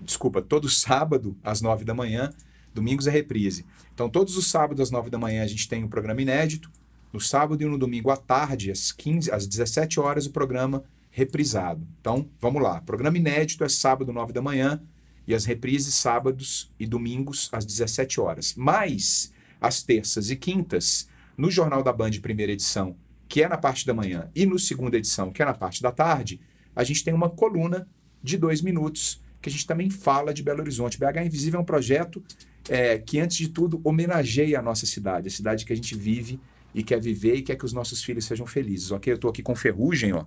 Desculpa, 0.00 0.40
todo 0.40 0.70
sábado, 0.70 1.36
às 1.44 1.60
nove 1.60 1.84
da 1.84 1.92
manhã. 1.92 2.32
Domingos 2.72 3.06
é 3.06 3.10
reprise. 3.10 3.66
Então, 3.92 4.08
todos 4.08 4.38
os 4.38 4.46
sábados, 4.46 4.80
às 4.80 4.90
nove 4.90 5.10
da 5.10 5.18
manhã, 5.18 5.42
a 5.42 5.46
gente 5.46 5.68
tem 5.68 5.84
um 5.84 5.88
programa 5.88 6.22
inédito. 6.22 6.70
No 7.12 7.20
sábado 7.20 7.62
e 7.62 7.66
no 7.66 7.76
domingo 7.76 8.10
à 8.10 8.16
tarde, 8.16 8.70
às, 8.70 8.90
15, 8.90 9.30
às 9.32 9.46
17 9.46 10.00
horas, 10.00 10.24
o 10.24 10.30
programa 10.30 10.82
reprisado. 11.10 11.86
Então, 12.00 12.26
vamos 12.40 12.62
lá. 12.62 12.80
Programa 12.80 13.18
inédito 13.18 13.64
é 13.64 13.68
sábado, 13.68 14.14
nove 14.14 14.32
da 14.32 14.40
manhã. 14.40 14.80
E 15.26 15.34
as 15.34 15.44
reprises, 15.44 15.94
sábados 15.94 16.72
e 16.78 16.86
domingos, 16.86 17.48
às 17.52 17.64
17 17.64 18.20
horas. 18.20 18.54
Mas, 18.56 19.32
às 19.60 19.82
terças 19.82 20.30
e 20.30 20.36
quintas, 20.36 21.08
no 21.36 21.50
Jornal 21.50 21.82
da 21.82 21.92
Band, 21.92 22.12
primeira 22.22 22.52
edição, 22.52 22.96
que 23.28 23.42
é 23.42 23.48
na 23.48 23.58
parte 23.58 23.86
da 23.86 23.92
manhã, 23.92 24.30
e 24.34 24.46
no 24.46 24.58
segunda 24.58 24.96
edição, 24.96 25.32
que 25.32 25.42
é 25.42 25.44
na 25.44 25.54
parte 25.54 25.82
da 25.82 25.90
tarde, 25.90 26.40
a 26.74 26.84
gente 26.84 27.02
tem 27.02 27.12
uma 27.12 27.28
coluna 27.28 27.88
de 28.22 28.36
dois 28.36 28.60
minutos, 28.60 29.20
que 29.40 29.48
a 29.48 29.52
gente 29.52 29.66
também 29.66 29.90
fala 29.90 30.32
de 30.32 30.42
Belo 30.42 30.60
Horizonte. 30.60 30.98
BH 30.98 31.24
Invisível 31.24 31.58
é 31.58 31.62
um 31.62 31.66
projeto 31.66 32.22
é, 32.68 32.98
que, 32.98 33.18
antes 33.18 33.36
de 33.36 33.48
tudo, 33.48 33.80
homenageia 33.84 34.58
a 34.58 34.62
nossa 34.62 34.86
cidade, 34.86 35.28
a 35.28 35.30
cidade 35.30 35.64
que 35.64 35.72
a 35.72 35.76
gente 35.76 35.94
vive 35.96 36.40
e 36.74 36.82
quer 36.82 37.00
viver 37.00 37.36
e 37.36 37.42
quer 37.42 37.56
que 37.56 37.64
os 37.64 37.72
nossos 37.72 38.02
filhos 38.02 38.24
sejam 38.24 38.46
felizes. 38.46 38.90
Ok? 38.90 39.12
Eu 39.12 39.16
estou 39.16 39.30
aqui 39.30 39.42
com 39.42 39.54
Ferrugem, 39.54 40.12
ó, 40.12 40.24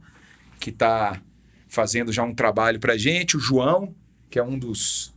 que 0.60 0.70
está 0.70 1.22
fazendo 1.68 2.12
já 2.12 2.24
um 2.24 2.34
trabalho 2.34 2.80
para 2.80 2.98
gente, 2.98 3.38
o 3.38 3.40
João, 3.40 3.94
que 4.30 4.40
é 4.40 4.44
um 4.44 4.58
dos, 4.58 5.14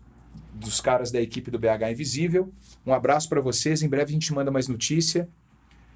dos 0.54 0.81
caras 0.81 1.11
da 1.11 1.21
equipe 1.21 1.50
do 1.50 1.59
BH 1.59 1.90
Invisível. 1.92 2.52
Um 2.87 2.92
abraço 2.92 3.28
para 3.28 3.40
vocês, 3.40 3.83
em 3.83 3.88
breve 3.88 4.11
a 4.11 4.14
gente 4.14 4.33
manda 4.33 4.50
mais 4.50 4.69
notícia. 4.69 5.28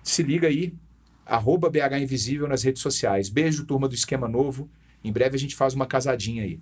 Se 0.02 0.22
liga 0.22 0.48
aí, 0.48 0.74
arroba 1.24 1.68
BH 1.68 2.02
Invisível 2.02 2.46
nas 2.46 2.62
redes 2.62 2.82
sociais. 2.82 3.28
Beijo, 3.28 3.64
turma 3.64 3.88
do 3.88 3.94
Esquema 3.94 4.28
Novo. 4.28 4.68
Em 5.06 5.12
breve 5.12 5.36
a 5.36 5.38
gente 5.38 5.54
faz 5.54 5.72
uma 5.72 5.86
casadinha 5.86 6.42
aí. 6.42 6.58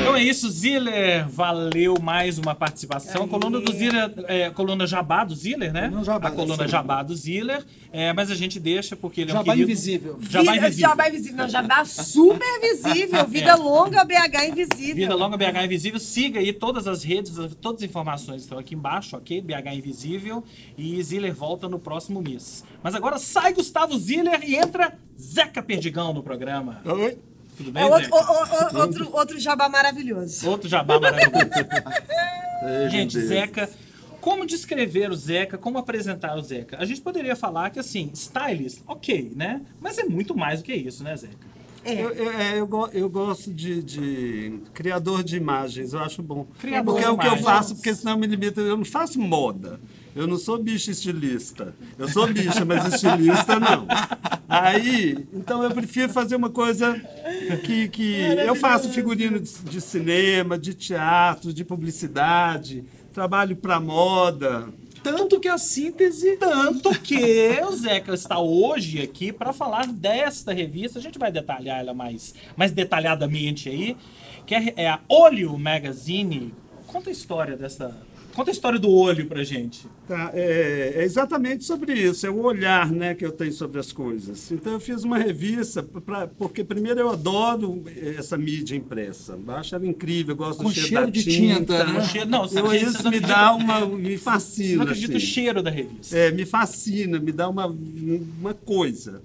Então 0.00 0.14
é 0.14 0.22
isso, 0.22 0.48
Ziller. 0.48 1.28
Valeu 1.28 1.96
mais 2.00 2.38
uma 2.38 2.54
participação. 2.54 3.24
A 3.24 3.28
coluna 3.28 3.60
do 3.60 3.72
Ziller, 3.72 4.12
é, 4.28 4.50
coluna 4.50 4.86
Jabá 4.86 5.24
do 5.24 5.34
Ziller, 5.34 5.72
né? 5.72 5.88
Coluna 5.88 6.04
Jabá, 6.04 6.28
a 6.28 6.30
coluna 6.30 6.62
sim. 6.62 6.68
Jabá 6.68 7.02
do 7.02 7.16
Ziller. 7.16 7.64
É, 7.92 8.12
mas 8.12 8.30
a 8.30 8.34
gente 8.36 8.60
deixa 8.60 8.94
porque 8.94 9.22
ele 9.22 9.30
é 9.32 9.34
um 9.34 9.38
Jabá 9.38 9.52
querido. 9.52 9.68
invisível. 9.70 10.18
Jabá 10.20 10.52
Vida- 10.52 10.66
invisível. 10.66 10.88
Jabá 10.90 11.08
invisível. 11.08 11.36
Não, 11.38 11.48
Jabá 11.48 11.84
super 11.84 12.60
visível. 12.60 13.26
Vida 13.26 13.56
longa, 13.56 14.04
BH 14.04 14.44
invisível. 14.50 14.94
Vida 14.94 15.14
Longa 15.16 15.36
BH 15.36 15.64
Invisível. 15.64 15.98
Siga 15.98 16.38
aí 16.38 16.52
todas 16.52 16.86
as 16.86 17.02
redes, 17.02 17.34
todas 17.60 17.82
as 17.82 17.88
informações 17.88 18.42
estão 18.42 18.58
aqui 18.58 18.76
embaixo, 18.76 19.16
ok? 19.16 19.40
BH 19.40 19.74
Invisível. 19.74 20.44
E 20.78 21.02
Ziller 21.02 21.34
volta 21.34 21.68
no 21.68 21.80
próximo 21.80 22.22
mês. 22.22 22.62
Mas 22.80 22.94
agora 22.94 23.18
sai 23.18 23.52
Gustavo 23.54 23.98
Ziller 23.98 24.40
e 24.44 24.54
entra 24.54 24.96
Zeca 25.18 25.62
Perdigão 25.62 26.12
no 26.12 26.22
programa. 26.22 26.80
Oi. 26.84 27.18
Tudo 27.56 27.72
bem, 27.72 27.82
É 27.82 27.86
outro, 27.86 28.10
o- 28.12 28.16
o- 28.16 28.76
o- 28.76 28.80
outro, 28.82 29.10
outro 29.16 29.38
jabá 29.40 29.68
maravilhoso. 29.68 30.48
Outro 30.48 30.68
jabá 30.68 30.98
maravilhoso. 31.00 31.50
Gente. 32.90 33.18
Zeca. 33.20 33.68
Como 34.20 34.44
descrever 34.44 35.10
o 35.10 35.14
Zeca? 35.14 35.56
Como 35.56 35.78
apresentar 35.78 36.36
o 36.36 36.42
Zeca? 36.42 36.76
A 36.80 36.84
gente 36.84 37.00
poderia 37.00 37.36
falar 37.36 37.70
que, 37.70 37.78
assim, 37.78 38.10
stylist, 38.12 38.80
ok, 38.86 39.32
né? 39.36 39.60
Mas 39.80 39.98
é 39.98 40.04
muito 40.04 40.36
mais 40.36 40.60
do 40.60 40.64
que 40.64 40.74
isso, 40.74 41.04
né, 41.04 41.16
Zeca? 41.16 41.46
É. 41.84 42.02
Eu, 42.02 42.10
eu, 42.10 42.30
é, 42.32 42.58
eu 42.58 42.90
eu 42.92 43.08
gosto 43.08 43.54
de, 43.54 43.80
de 43.80 44.58
criador 44.74 45.22
de 45.22 45.36
imagens, 45.36 45.92
eu 45.92 46.00
acho 46.00 46.20
bom. 46.20 46.44
Criador 46.58 46.94
porque 46.94 47.02
de 47.02 47.06
é 47.08 47.10
o 47.12 47.16
que 47.16 47.26
eu 47.28 47.36
faço, 47.36 47.76
porque 47.76 47.94
senão 47.94 48.18
me 48.18 48.26
limita. 48.26 48.60
Eu 48.60 48.76
não 48.76 48.84
faço 48.84 49.20
moda. 49.20 49.78
Eu 50.16 50.26
não 50.26 50.38
sou 50.38 50.58
bicha 50.58 50.90
estilista. 50.90 51.74
Eu 51.98 52.08
sou 52.08 52.26
bicha, 52.26 52.64
mas 52.64 52.94
estilista 52.94 53.60
não. 53.60 53.86
Aí, 54.48 55.28
então 55.30 55.62
eu 55.62 55.70
prefiro 55.70 56.10
fazer 56.10 56.34
uma 56.36 56.48
coisa 56.48 56.98
que, 57.64 57.88
que 57.88 58.14
eu 58.46 58.54
faço 58.54 58.88
figurino 58.88 59.38
de, 59.38 59.52
de 59.64 59.80
cinema, 59.80 60.58
de 60.58 60.72
teatro, 60.72 61.52
de 61.52 61.62
publicidade, 61.64 62.82
trabalho 63.12 63.56
para 63.56 63.78
moda. 63.78 64.66
Tanto 65.02 65.38
que 65.38 65.48
a 65.48 65.58
síntese. 65.58 66.36
Tanto 66.38 66.90
que 67.00 67.60
o 67.62 67.72
Zeca 67.76 68.14
está 68.14 68.40
hoje 68.40 69.02
aqui 69.02 69.30
para 69.32 69.52
falar 69.52 69.86
desta 69.86 70.52
revista. 70.52 70.98
A 70.98 71.02
gente 71.02 71.18
vai 71.18 71.30
detalhar 71.30 71.78
ela 71.78 71.92
mais, 71.92 72.34
mais 72.56 72.72
detalhadamente 72.72 73.68
aí. 73.68 73.96
Que 74.46 74.54
é, 74.54 74.72
é 74.76 74.88
a 74.88 74.98
Olho 75.08 75.56
Magazine. 75.58 76.54
Conta 76.86 77.10
a 77.10 77.12
história 77.12 77.56
dessa. 77.56 77.94
Conta 78.36 78.50
a 78.50 78.52
história 78.52 78.78
do 78.78 78.90
olho 78.90 79.24
pra 79.26 79.42
gente. 79.42 79.86
Tá, 80.06 80.30
é, 80.34 80.92
é 80.96 81.04
exatamente 81.04 81.64
sobre 81.64 81.94
isso, 81.94 82.26
é 82.26 82.30
o 82.30 82.42
olhar 82.42 82.92
né, 82.92 83.14
que 83.14 83.24
eu 83.24 83.32
tenho 83.32 83.50
sobre 83.52 83.80
as 83.80 83.90
coisas. 83.92 84.52
Então 84.52 84.74
eu 84.74 84.78
fiz 84.78 85.02
uma 85.04 85.16
revista, 85.16 85.82
pra, 85.82 86.26
porque 86.26 86.62
primeiro 86.62 87.00
eu 87.00 87.08
adoro 87.08 87.82
essa 88.18 88.36
mídia 88.36 88.76
impressa. 88.76 89.38
Eu 89.46 89.54
acho 89.54 89.74
ela 89.74 89.86
incrível, 89.86 90.34
eu 90.34 90.36
gosto 90.36 90.58
Com 90.58 90.64
do 90.68 90.74
cheiro, 90.74 90.88
cheiro 90.88 91.04
da 91.06 91.10
de 91.10 91.24
tinta. 91.24 91.54
tinta, 91.60 91.84
né? 91.84 91.98
O 91.98 92.04
cheiro- 92.04 92.28
não, 92.30 92.42
você 92.46 92.60
Eu, 92.60 92.66
acredita- 92.66 92.90
isso 92.90 93.02
você 93.02 93.10
me 93.10 93.20
dá 93.20 93.54
uma. 93.54 93.86
me 93.86 94.10
Você 94.12 94.18
fascina. 94.18 94.76
não 94.76 94.82
acredita 94.84 95.16
assim. 95.16 95.26
o 95.26 95.28
cheiro 95.28 95.62
da 95.62 95.70
revista. 95.70 96.16
É, 96.16 96.30
me 96.30 96.44
fascina, 96.44 97.18
me 97.18 97.32
dá 97.32 97.48
uma, 97.48 97.66
uma 97.66 98.52
coisa. 98.52 99.22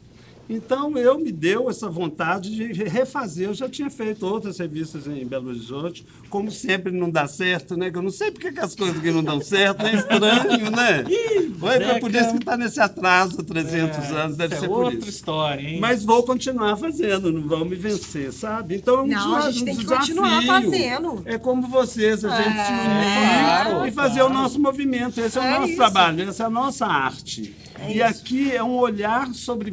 Então, 0.50 0.98
eu 0.98 1.18
me 1.18 1.32
deu 1.32 1.70
essa 1.70 1.90
vontade 1.90 2.54
de 2.54 2.84
refazer. 2.84 3.48
Eu 3.48 3.54
já 3.54 3.70
tinha 3.70 3.90
feito 3.90 4.26
outras 4.26 4.58
revistas 4.60 5.08
em 5.08 5.26
Belo 5.26 5.50
Horizonte. 5.50 6.06
Como 6.30 6.52
sempre 6.52 6.92
não 6.92 7.10
dá 7.10 7.26
certo, 7.28 7.78
né? 7.78 7.90
Que 7.90 7.98
eu 7.98 8.02
não 8.02 8.10
sei 8.10 8.32
porque 8.32 8.52
que 8.52 8.60
as 8.60 8.76
coisas 8.76 9.00
que 9.02 9.12
não 9.12 9.24
dão 9.24 9.40
certo 9.40 9.86
é 9.86 9.96
estranho, 9.96 10.70
né? 10.72 11.06
Oi, 11.62 11.76
é 11.76 12.00
por 12.00 12.12
Zeca. 12.12 12.24
isso 12.26 12.32
que 12.34 12.40
está 12.40 12.58
nesse 12.58 12.80
atraso 12.82 13.42
300 13.44 14.12
anos, 14.12 14.36
deve 14.38 14.54
Essa 14.56 14.60
ser 14.62 14.66
é 14.66 14.70
por 14.70 14.84
outra 14.86 15.00
isso. 15.00 15.10
história, 15.10 15.62
hein? 15.62 15.80
Mas 15.80 16.04
vou 16.04 16.24
continuar 16.24 16.76
fazendo, 16.76 17.32
não 17.32 17.48
vão 17.48 17.64
me 17.64 17.76
vencer, 17.76 18.34
sabe? 18.34 18.76
Então 18.76 19.00
é 19.00 19.02
um 19.04 19.08
Não, 19.08 19.36
a 19.38 19.52
gente 19.52 19.62
um 19.62 19.66
tem 19.66 19.76
que 19.76 19.82
desafio. 19.84 20.16
continuar 20.16 20.42
fazendo. 20.44 21.22
É 21.26 21.38
como 21.38 21.68
vocês, 21.68 22.26
a 22.26 22.30
gente 22.36 22.58
É, 22.58 22.66
se 22.66 22.72
unir 22.72 23.64
claro, 23.70 23.88
e 23.88 23.92
fazer 23.92 24.22
o 24.24 24.30
nosso 24.30 24.60
movimento. 24.60 25.20
Esse 25.22 25.38
é 25.38 25.42
o 25.42 25.44
É 25.46 25.52
nosso 25.52 25.68
isso. 25.70 25.78
trabalho, 25.78 26.28
essa 26.28 26.44
é 26.44 26.46
a 26.46 26.50
nossa 26.50 26.86
arte. 26.86 27.56
É 27.82 27.92
e 27.92 27.98
isso. 27.98 28.04
aqui 28.04 28.52
é 28.52 28.64
um 28.64 28.78
olhar 28.78 29.34
sobre 29.34 29.72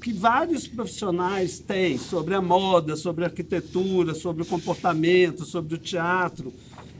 que 0.00 0.12
vários 0.12 0.68
profissionais 0.68 1.58
têm 1.58 1.96
sobre 1.96 2.34
a 2.34 2.42
moda, 2.42 2.96
sobre 2.96 3.24
a 3.24 3.28
arquitetura, 3.28 4.14
sobre 4.14 4.42
o 4.42 4.46
comportamento, 4.46 5.44
sobre 5.44 5.74
o 5.74 5.78
teatro. 5.78 6.52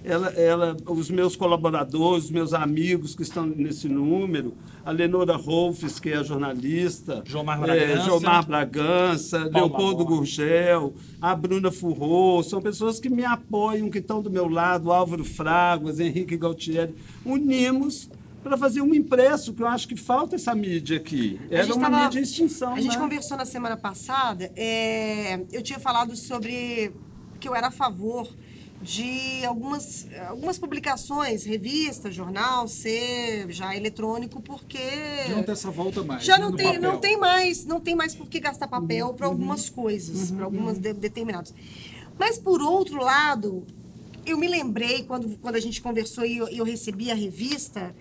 Ela, 0.03 0.29
ela, 0.29 0.77
os 0.87 1.11
meus 1.11 1.35
colaboradores, 1.35 2.27
os 2.27 2.31
meus 2.31 2.55
amigos 2.55 3.15
que 3.15 3.23
estão 3.23 3.45
nesse 3.45 3.89
número, 3.89 4.55
a 4.85 4.93
Lenora 4.93 5.35
Rolfes, 5.37 5.99
que 5.99 6.11
é 6.11 6.19
a 6.19 6.23
jornalista, 6.23 7.25
Jomar 7.27 7.59
é, 7.59 7.63
Bragança. 7.63 8.05
Jomar 8.05 8.47
Bragança, 8.47 9.51
Leopoldo. 9.53 10.05
Gurgel, 10.05 10.95
a 11.21 11.35
Bruna 11.35 11.73
Furro, 11.73 12.41
são 12.45 12.63
pessoas 12.63 13.01
que 13.01 13.09
me 13.09 13.25
apoiam, 13.25 13.91
que 13.91 13.99
estão 13.99 14.23
do 14.23 14.31
meu 14.31 14.49
lado, 14.49 14.93
Álvaro 14.93 15.25
Fraguas, 15.25 15.99
Henrique 15.99 16.37
Galtieri. 16.37 16.95
Unimos 17.25 18.09
para 18.47 18.57
fazer 18.57 18.81
um 18.81 18.95
impresso, 18.95 19.53
que 19.53 19.61
eu 19.63 19.67
acho 19.67 19.89
que 19.89 19.97
falta 19.97 20.37
essa 20.37 20.55
mídia 20.55 20.99
aqui. 20.99 21.41
Era 21.51 21.75
uma 21.75 21.91
tava- 21.91 22.05
mídia 22.05 22.21
em 22.21 22.23
extinção. 22.23 22.75
A 22.75 22.81
gente 22.81 22.95
né? 22.97 23.03
conversou 23.03 23.37
na 23.37 23.45
semana 23.45 23.77
passada, 23.77 24.53
é, 24.55 25.41
eu 25.51 25.61
tinha 25.63 25.81
falado 25.81 26.15
sobre 26.15 26.93
que 27.41 27.49
eu 27.49 27.55
era 27.57 27.67
a 27.67 27.71
favor 27.73 28.29
de 28.81 29.45
algumas, 29.45 30.07
algumas 30.29 30.59
publicações, 30.59 31.45
revista, 31.45 32.09
jornal, 32.09 32.69
ser 32.69 33.51
já 33.51 33.75
eletrônico, 33.75 34.41
porque 34.41 34.79
De 35.27 35.35
não 35.35 35.43
ter 35.43 35.53
essa 35.53 35.71
volta 35.71 36.05
mais. 36.05 36.23
já 36.23 36.39
né, 36.39 36.45
não 36.45 36.53
tem, 36.55 36.67
papel. 36.67 36.83
Uhum. 36.83 36.93
não 36.93 37.01
tem 37.01 37.17
mais, 37.19 37.65
não 37.65 37.81
tem 37.81 37.95
mais 37.97 38.15
por 38.15 38.29
que 38.29 38.39
gastar 38.39 38.69
papel 38.69 39.13
para 39.15 39.27
algumas 39.27 39.69
coisas, 39.69 40.31
para 40.31 40.45
algumas 40.45 40.79
de, 40.79 40.93
determinadas. 40.93 41.53
Mas 42.17 42.39
por 42.39 42.63
outro 42.63 43.03
lado, 43.03 43.67
eu 44.25 44.39
me 44.39 44.47
lembrei 44.47 45.03
quando, 45.03 45.37
quando 45.39 45.57
a 45.57 45.61
gente 45.61 45.81
conversou 45.83 46.25
e 46.25 46.37
eu, 46.37 46.49
eu 46.49 46.65
recebi 46.65 47.11
a 47.11 47.15
revista, 47.15 47.95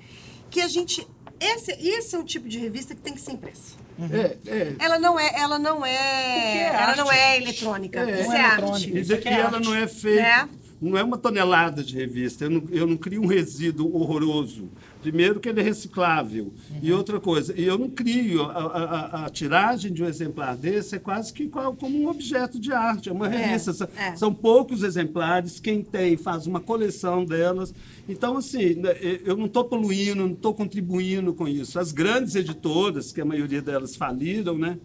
que 0.56 0.62
a 0.62 0.70
gente 0.70 1.06
esse, 1.38 1.72
esse 1.86 2.16
é 2.16 2.18
um 2.18 2.24
tipo 2.24 2.48
de 2.48 2.58
revista 2.58 2.96
que 2.96 3.02
tem 3.02 3.14
que 3.14 3.20
ser 3.20 3.34
impressa. 3.34 3.76
É, 4.10 4.38
é. 4.50 4.76
Ela 4.80 4.98
não 4.98 5.20
é, 5.20 5.32
ela 5.36 5.60
não 5.60 5.86
é, 5.86 5.94
é 5.94 6.64
ela 6.68 6.88
arte. 6.88 6.98
não 6.98 7.12
é 7.12 7.38
eletrônica. 7.38 8.00
É, 8.00 8.22
isso 8.22 8.30
não 8.30 8.34
é, 8.34 8.38
é 8.38 8.42
arte. 8.42 8.62
eletrônica. 8.62 9.00
Isso 9.00 9.14
aqui 9.14 9.28
é 9.28 9.34
ela 9.34 9.58
arte. 9.58 9.66
não 9.66 9.76
é 9.76 9.86
feita. 9.86 10.50
É. 10.82 10.86
Não 10.90 10.98
é 10.98 11.04
uma 11.04 11.18
tonelada 11.18 11.84
de 11.84 11.96
revista. 11.96 12.46
Eu 12.46 12.50
não, 12.50 12.64
eu 12.70 12.88
não 12.88 12.98
crio 12.98 13.22
um 13.22 13.28
resíduo 13.28 13.96
horroroso. 13.96 14.70
Primeiro 15.02 15.40
que 15.40 15.48
ele 15.48 15.60
é 15.60 15.64
reciclável. 15.64 16.52
E 16.82 16.92
outra 16.92 17.20
coisa, 17.20 17.54
eu 17.54 17.78
não 17.78 17.90
crio. 17.90 18.44
A, 18.44 18.48
a- 18.52 19.26
a- 19.26 19.30
tiragem 19.30 19.94
de 19.94 20.04
um 20.04 20.08
exemplar 20.08 20.56
desse 20.58 20.96
é 20.96 21.00
quase 21.00 21.32
que 21.32 21.48
como 21.48 21.98
um 21.98 22.08
objeto 22.10 22.60
de 22.60 22.72
arte. 22.74 23.10
É 23.10 23.12
uma 23.12 23.28
É, 23.28 23.46
revista. 23.46 23.74
São, 23.74 23.88
é. 23.98 24.16
são 24.16 24.34
poucos 24.34 24.84
exemplares. 24.84 25.60
Quem 25.60 25.82
tem 25.84 26.18
faz 26.18 26.46
uma 26.48 26.60
coleção 26.60 27.24
delas. 27.24 27.74
Então, 28.10 28.38
assim, 28.38 28.76
né, 28.76 28.96
eu 29.24 29.36
não 29.38 29.46
estou 29.46 29.64
poluindo, 29.64 30.16
não 30.26 30.32
estou 30.34 30.54
contribuindo 30.54 31.34
com 31.34 31.48
isso. 31.48 31.80
As 31.80 31.92
grandes 31.92 32.36
editoras, 32.36 33.12
que 33.12 33.22
a 33.22 33.26
maioria 33.26 33.62
delas 33.62 33.96
faliram, 33.96 34.58
né? 34.58 34.78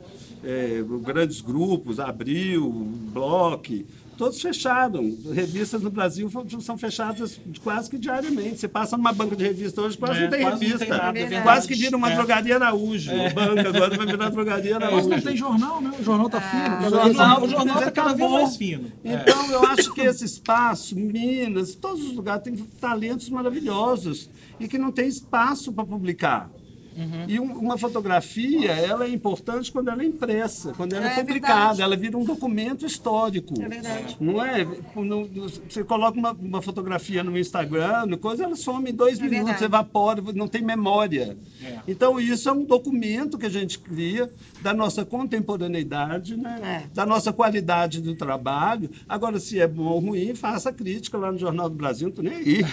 É, 0.43 0.83
grandes 1.03 1.41
grupos, 1.41 1.99
Abril, 2.01 2.71
Block, 3.13 3.85
todos 4.21 4.43
fecharam. 4.43 5.17
Revistas 5.33 5.81
no 5.81 5.89
Brasil 5.91 6.31
são 6.61 6.77
fechadas 6.77 7.41
quase 7.65 7.89
que 7.89 7.97
diariamente. 7.97 8.59
Você 8.61 8.69
passa 8.69 8.95
numa 8.95 9.15
banca 9.15 9.35
de 9.35 9.45
revista 9.45 9.81
hoje, 9.81 9.97
quase 9.97 10.19
É, 10.19 10.23
não 10.25 10.31
tem 10.31 10.41
quase 10.43 10.53
não 10.53 10.59
tem 10.61 10.69
revista. 10.69 10.97
nada, 10.99 11.19
é 11.19 11.41
quase 11.41 11.67
que 11.67 11.75
vira 11.75 11.97
uma 11.97 12.11
É. 12.11 12.15
drogaria 12.15 12.57
Araújo. 12.57 13.11
A 13.11 13.31
banca 13.31 13.69
agora 13.71 13.97
vai 13.97 14.07
virar 14.07 14.29
drogaria 14.29 14.75
Mas 14.79 14.89
Araújo. 14.89 15.09
não 15.09 15.21
tem 15.23 15.35
jornal, 15.37 15.81
né? 15.81 15.91
O 15.99 16.05
jornal 16.05 16.29
tá 16.29 16.39
fino. 16.39 16.63
Ah, 16.63 16.77
vez 16.81 16.93
O 16.93 16.97
jornal, 16.97 17.43
o 17.45 17.49
jornal 17.49 17.79
tá 17.81 17.91
cada 17.91 18.13
vez 18.13 18.31
mais 18.31 18.57
fino. 18.57 18.93
É. 19.03 19.15
Então, 19.15 19.51
eu 19.53 19.65
acho 19.65 19.95
que 19.95 20.03
esse 20.03 20.27
espaço, 20.27 20.95
Minas, 20.95 21.75
todos 21.75 22.05
os 22.05 22.13
lugares 22.15 22.43
têm 22.45 22.55
talentos 22.79 23.31
maravilhosos 23.31 24.29
e 24.61 24.69
que 24.69 24.77
não 24.77 24.93
tem 24.93 25.09
espaço 25.09 25.73
para 25.73 25.85
publicar. 25.87 26.51
Uhum. 26.97 27.25
E 27.29 27.41
um- 27.41 27.59
uma 27.59 27.79
fotografia, 27.79 28.73
ela 28.73 29.05
é 29.05 29.09
importante 29.09 29.71
quando 29.71 29.89
ela 29.89 30.03
é 30.03 30.07
impressa, 30.07 30.73
quando 30.77 30.93
ela 30.95 31.09
é, 31.09 31.13
É 31.13 31.21
publicada, 31.21 31.55
verdade. 31.59 31.83
ela 31.83 31.97
vira 31.97 32.17
um 32.19 32.25
documento 32.25 32.85
histórico. 32.85 33.55
É 33.63 33.69
verdade. 33.69 34.17
Não 34.21 34.45
é? 34.45 34.65
No- 34.95 35.27
no- 35.27 35.49
Você 35.69 35.85
coloca 35.85 36.19
uma, 36.19 36.33
uma 36.33 36.61
fotografia 36.63 37.23
no 37.23 37.39
Instagram, 37.39 38.07
no 38.07 38.19
coisa, 38.19 38.45
ela 38.45 38.57
some 38.57 38.91
em 38.91 38.95
dois 38.95 39.19
É 39.19 39.23
minutos, 39.23 39.45
verdade. 39.45 39.65
evapora, 39.65 40.23
não 40.35 40.49
tem 40.49 40.63
memória. 40.63 41.37
É. 41.65 41.79
Então, 41.87 42.19
isso 42.21 42.49
é 42.49 42.53
um 42.53 42.65
documento 42.65 43.39
que 43.39 43.47
a 43.47 43.51
gente 43.51 43.79
cria 43.79 44.31
da 44.63 44.75
nossa 44.75 45.05
contemporaneidade, 45.05 46.37
né? 46.37 46.61
É. 46.63 46.83
da 46.95 47.05
nossa 47.07 47.33
qualidade 47.33 48.01
do 48.01 48.15
trabalho. 48.15 48.91
Agora, 49.09 49.39
se 49.39 49.59
é 49.61 49.67
bom 49.67 49.85
ou 49.85 49.99
ruim, 50.01 50.35
faça 50.35 50.73
crítica 50.73 51.17
lá 51.19 51.31
no 51.33 51.39
Jornal 51.39 51.69
do 51.69 51.75
Brasil, 51.77 52.09
não 52.09 52.15
tô 52.15 52.23
nem 52.23 52.35
aí. 52.35 52.65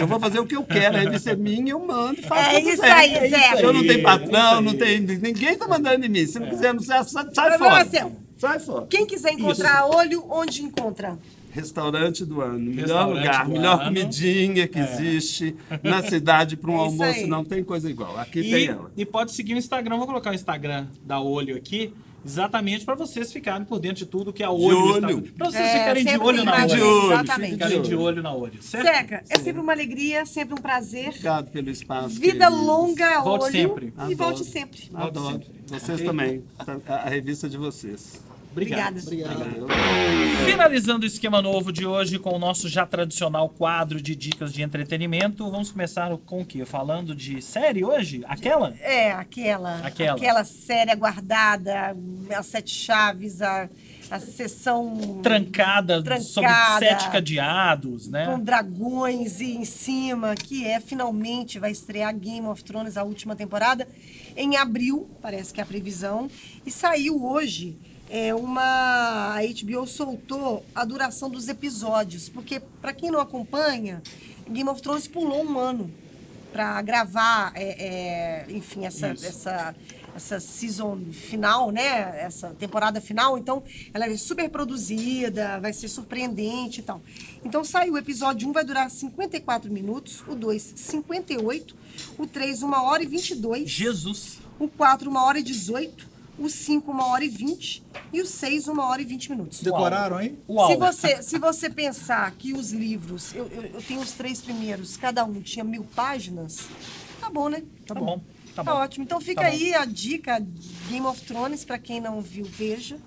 Eu 0.00 0.06
vou 0.06 0.18
fazer 0.20 0.38
o 0.40 0.46
que 0.46 0.56
eu 0.56 0.64
quero, 0.64 0.96
a 0.96 1.00
revista 1.00 1.30
é 1.32 1.36
minha, 1.36 1.72
eu 1.72 1.78
mando 1.86 2.20
e 2.20 2.22
faço 2.22 2.50
É 2.50 2.60
isso 2.60 2.82
aí, 2.84 3.30
Zé. 3.30 3.62
Eu 3.64 3.72
não 3.72 3.80
tenho 3.82 4.00
É 4.00 4.02
patrão, 4.02 4.52
isso 4.54 4.62
não 4.62 4.74
tem. 4.74 5.00
Ninguém 5.00 5.56
tá 5.56 5.66
mandando 5.68 6.04
em 6.04 6.08
mim. 6.08 6.26
Se 6.26 6.38
não 6.38 6.48
quiser, 6.48 6.72
não 6.74 6.80
sai, 6.82 7.04
sai, 7.04 7.58
fora. 7.58 7.84
seu. 7.84 8.12
Sai 8.36 8.58
fora. 8.58 8.86
Quem 8.86 9.06
quiser 9.06 9.32
encontrar 9.32 9.86
olho, 9.86 10.24
onde 10.30 10.62
encontra? 10.62 11.18
Restaurante 11.50 12.24
do 12.24 12.40
ano, 12.40 12.58
melhor 12.74 13.08
lugar, 13.08 13.48
melhor 13.48 13.74
ano. 13.80 13.84
comidinha 13.84 14.66
que 14.66 14.76
existe 14.80 15.54
na 15.84 16.02
cidade 16.02 16.56
para 16.56 16.68
um 16.68 16.74
É 16.82 16.86
isso 16.88 17.02
almoço, 17.02 17.18
aí. 17.20 17.26
não 17.28 17.44
tem 17.44 17.62
coisa 17.62 17.88
igual. 17.88 18.18
Aqui 18.18 18.42
tem 18.42 18.64
E, 18.64 18.66
ela. 18.66 18.90
e 18.96 19.06
pode 19.06 19.30
seguir 19.30 19.54
o 19.54 19.58
Instagram, 19.58 19.96
vou 19.98 20.06
colocar 20.06 20.32
o 20.32 20.34
Instagram 20.34 20.88
da 21.04 21.20
Olho 21.20 21.56
aqui, 21.56 21.94
Exatamente 22.24 22.84
para 22.84 22.94
vocês 22.94 23.32
ficarem 23.32 23.64
por 23.66 23.78
dentro 23.78 23.96
de 23.98 24.06
tudo 24.06 24.32
que 24.32 24.42
a 24.42 24.50
olho. 24.50 24.78
olho. 24.78 25.18
está- 25.20 25.32
Pra 25.36 25.50
vocês 25.50 25.64
É, 25.68 25.78
ficarem 25.80 26.04
de 26.04 26.10
sempre 26.10 26.26
olho 26.26 26.44
na 26.44 26.54
olho. 26.54 26.66
de 26.66 26.80
olho, 26.82 27.12
Exatamente. 27.12 27.52
Ficarem 27.52 27.82
de 27.82 27.94
olho 27.94 28.22
na 28.22 28.32
olho. 28.34 28.62
Certo? 28.62 28.86
Seca, 28.86 29.24
é 29.28 29.38
sempre 29.38 29.60
uma 29.60 29.72
alegria, 29.72 30.24
sempre 30.26 30.54
um 30.54 30.62
prazer. 30.62 31.08
Obrigado 31.08 31.50
pelo 31.50 31.70
espaço. 31.70 32.18
Vida 32.18 32.46
queridos. 32.46 32.66
longa, 32.66 33.20
Volte 33.20 33.44
olho. 33.44 33.52
sempre. 33.52 33.86
E 33.86 34.00
Adoro. 34.00 34.16
volte 34.16 34.44
sempre. 34.44 34.90
Adoro. 34.94 35.40
Vocês 35.66 36.00
também. 36.02 36.42
A, 36.88 36.94
a 36.94 37.08
revista 37.08 37.48
de 37.48 37.56
vocês. 37.58 38.22
Obrigado. 38.54 38.98
Obrigada. 38.98 39.34
Obrigado. 39.34 39.66
Finalizando 40.46 41.02
o 41.02 41.06
esquema 41.06 41.42
novo 41.42 41.72
de 41.72 41.84
hoje 41.84 42.20
com 42.20 42.30
o 42.30 42.38
nosso 42.38 42.68
já 42.68 42.86
tradicional 42.86 43.48
quadro 43.48 44.00
de 44.00 44.14
dicas 44.14 44.52
de 44.52 44.62
entretenimento, 44.62 45.50
vamos 45.50 45.72
começar 45.72 46.16
com 46.18 46.42
o 46.42 46.46
quê? 46.46 46.64
Falando 46.64 47.16
de 47.16 47.42
série 47.42 47.84
hoje? 47.84 48.22
Aquela? 48.28 48.72
É, 48.80 49.10
aquela. 49.10 49.78
Aquela. 49.78 50.44
série 50.44 50.92
aguardada, 50.92 51.96
as 52.32 52.46
sete 52.46 52.70
chaves, 52.70 53.42
a, 53.42 53.68
a 54.08 54.20
sessão 54.20 55.20
Trancada, 55.20 56.00
Trancada. 56.00 56.24
sobre 56.24 56.52
sete 56.78 57.10
cadeados, 57.10 58.08
né? 58.08 58.26
com 58.26 58.38
dragões 58.38 59.40
e 59.40 59.56
em 59.56 59.64
cima, 59.64 60.36
que 60.36 60.64
é 60.64 60.78
finalmente 60.78 61.58
vai 61.58 61.72
estrear 61.72 62.14
Game 62.14 62.46
of 62.46 62.62
Thrones, 62.62 62.96
a 62.96 63.02
última 63.02 63.34
temporada, 63.34 63.88
em 64.36 64.56
abril, 64.56 65.10
parece 65.20 65.52
que 65.52 65.60
é 65.60 65.64
a 65.64 65.66
previsão. 65.66 66.28
E 66.64 66.70
saiu 66.70 67.24
hoje 67.24 67.76
é, 68.08 68.34
uma. 68.34 69.34
A 69.34 69.40
HBO 69.42 69.86
soltou 69.86 70.64
a 70.74 70.84
duração 70.84 71.30
dos 71.30 71.48
episódios, 71.48 72.28
porque, 72.28 72.60
para 72.80 72.92
quem 72.92 73.10
não 73.10 73.20
acompanha, 73.20 74.02
Game 74.48 74.68
of 74.68 74.80
Thrones 74.82 75.08
pulou 75.08 75.44
um 75.44 75.58
ano 75.58 75.90
para 76.52 76.80
gravar, 76.82 77.52
é, 77.56 78.44
é, 78.44 78.46
enfim, 78.48 78.86
essa, 78.86 79.12
Isso. 79.12 79.26
essa, 79.26 79.74
essa 80.14 80.38
season 80.38 81.00
final, 81.10 81.72
né? 81.72 82.20
Essa 82.20 82.50
temporada 82.50 83.00
final. 83.00 83.36
Então, 83.36 83.62
ela 83.92 84.06
é 84.06 84.16
super 84.16 84.48
produzida, 84.48 85.58
vai 85.58 85.72
ser 85.72 85.88
surpreendente 85.88 86.78
e 86.80 86.82
tal. 86.84 87.02
Então, 87.44 87.64
saiu 87.64 87.94
o 87.94 87.98
episódio 87.98 88.48
1, 88.48 88.52
vai 88.52 88.64
durar 88.64 88.88
54 88.88 89.72
minutos, 89.72 90.22
o 90.28 90.36
2, 90.36 90.74
58, 90.76 91.74
o 92.16 92.26
3, 92.26 92.62
1 92.62 92.72
hora 92.72 93.02
e 93.02 93.06
22, 93.06 93.68
Jesus. 93.68 94.38
o 94.58 94.68
4, 94.68 95.10
1 95.10 95.16
hora 95.16 95.38
e 95.40 95.42
18, 95.42 96.13
o 96.38 96.48
5, 96.48 96.90
1 96.90 97.00
hora 97.00 97.24
e 97.24 97.28
20 97.28 97.82
e 98.12 98.20
o 98.20 98.26
6, 98.26 98.68
1 98.68 98.78
hora 98.80 99.00
e 99.02 99.04
20 99.04 99.30
minutos. 99.30 99.60
Decoraram 99.60 100.16
aí? 100.16 100.38
Uau. 100.48 100.68
Se 100.70 100.76
você, 100.76 101.22
se 101.22 101.38
você 101.38 101.70
pensar 101.70 102.30
que 102.32 102.52
os 102.52 102.72
livros, 102.72 103.34
eu, 103.34 103.46
eu, 103.48 103.62
eu 103.66 103.82
tenho 103.82 104.00
os 104.00 104.12
três 104.12 104.40
primeiros, 104.40 104.96
cada 104.96 105.24
um 105.24 105.40
tinha 105.40 105.64
mil 105.64 105.84
páginas, 105.94 106.60
tá 107.20 107.30
bom, 107.30 107.48
né? 107.48 107.62
Tá 107.86 107.94
bom. 107.94 108.18
Tá 108.54 108.62
Tá, 108.62 108.72
bom. 108.72 108.78
ótimo. 108.80 109.04
Então 109.04 109.20
fica 109.20 109.42
Tá 109.42 109.48
bom. 109.50 109.54
aí 109.56 109.74
a 109.74 109.84
dica 109.84 110.38
Game 110.88 111.04
of 111.06 111.20
Thrones, 111.22 111.64
pra 111.64 111.76
quem 111.78 112.00
não 112.00 112.20
viu, 112.20 112.44
veja. 112.44 112.98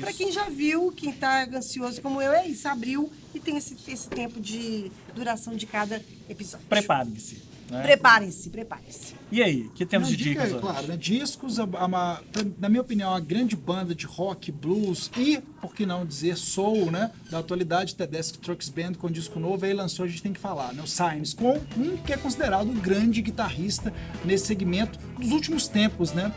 Pra 0.00 0.12
quem 0.12 0.32
já 0.32 0.48
viu, 0.48 0.90
quem 0.92 1.12
tá 1.12 1.44
ansioso 1.52 2.00
como 2.00 2.22
eu, 2.22 2.32
é 2.32 2.46
isso, 2.46 2.66
abriu 2.68 3.12
e 3.34 3.38
tem 3.40 3.56
esse, 3.56 3.76
esse 3.86 4.08
tempo 4.08 4.40
de 4.40 4.90
duração 5.14 5.54
de 5.54 5.66
cada 5.66 6.02
episódio. 6.28 6.66
Preparem-se. 6.68 7.42
Né? 7.74 7.82
Preparem-se, 7.82 8.50
preparem-se. 8.50 9.14
E 9.30 9.42
aí, 9.42 9.68
que 9.74 9.84
temos 9.84 10.08
Não, 10.08 10.16
de 10.16 10.22
dica, 10.22 10.30
dicas 10.42 10.50
é 10.52 10.54
hoje? 10.56 10.60
claro, 10.62 10.86
né? 10.86 10.96
Discos, 10.96 11.58
a- 11.58 11.64
a 11.64 12.20
na 12.58 12.68
minha 12.68 12.80
opinião, 12.80 13.12
a 13.14 13.20
grande 13.20 13.56
banda 13.56 13.94
de 13.94 14.06
rock, 14.06 14.50
blues 14.52 15.10
e, 15.16 15.38
por 15.60 15.74
que 15.74 15.84
não 15.84 16.06
dizer, 16.06 16.36
soul, 16.36 16.90
né? 16.90 17.10
Da 17.30 17.38
atualidade, 17.40 17.94
Tedeschi 17.94 18.38
Trucks 18.38 18.68
Band 18.68 18.94
com 18.94 19.10
disco 19.10 19.38
novo, 19.40 19.64
aí 19.64 19.72
lançou, 19.72 20.04
a 20.04 20.08
gente 20.08 20.22
tem 20.22 20.32
que 20.32 20.40
falar, 20.40 20.72
né? 20.72 20.82
O 20.82 20.86
Signs, 20.86 21.34
com 21.34 21.60
um 21.76 21.96
que 21.98 22.12
é 22.12 22.16
considerado 22.16 22.68
o 22.70 22.74
grande 22.74 23.20
guitarrista 23.22 23.92
nesse 24.24 24.46
segmento 24.46 24.98
dos 25.18 25.30
últimos 25.30 25.68
tempos, 25.68 26.12
né? 26.12 26.32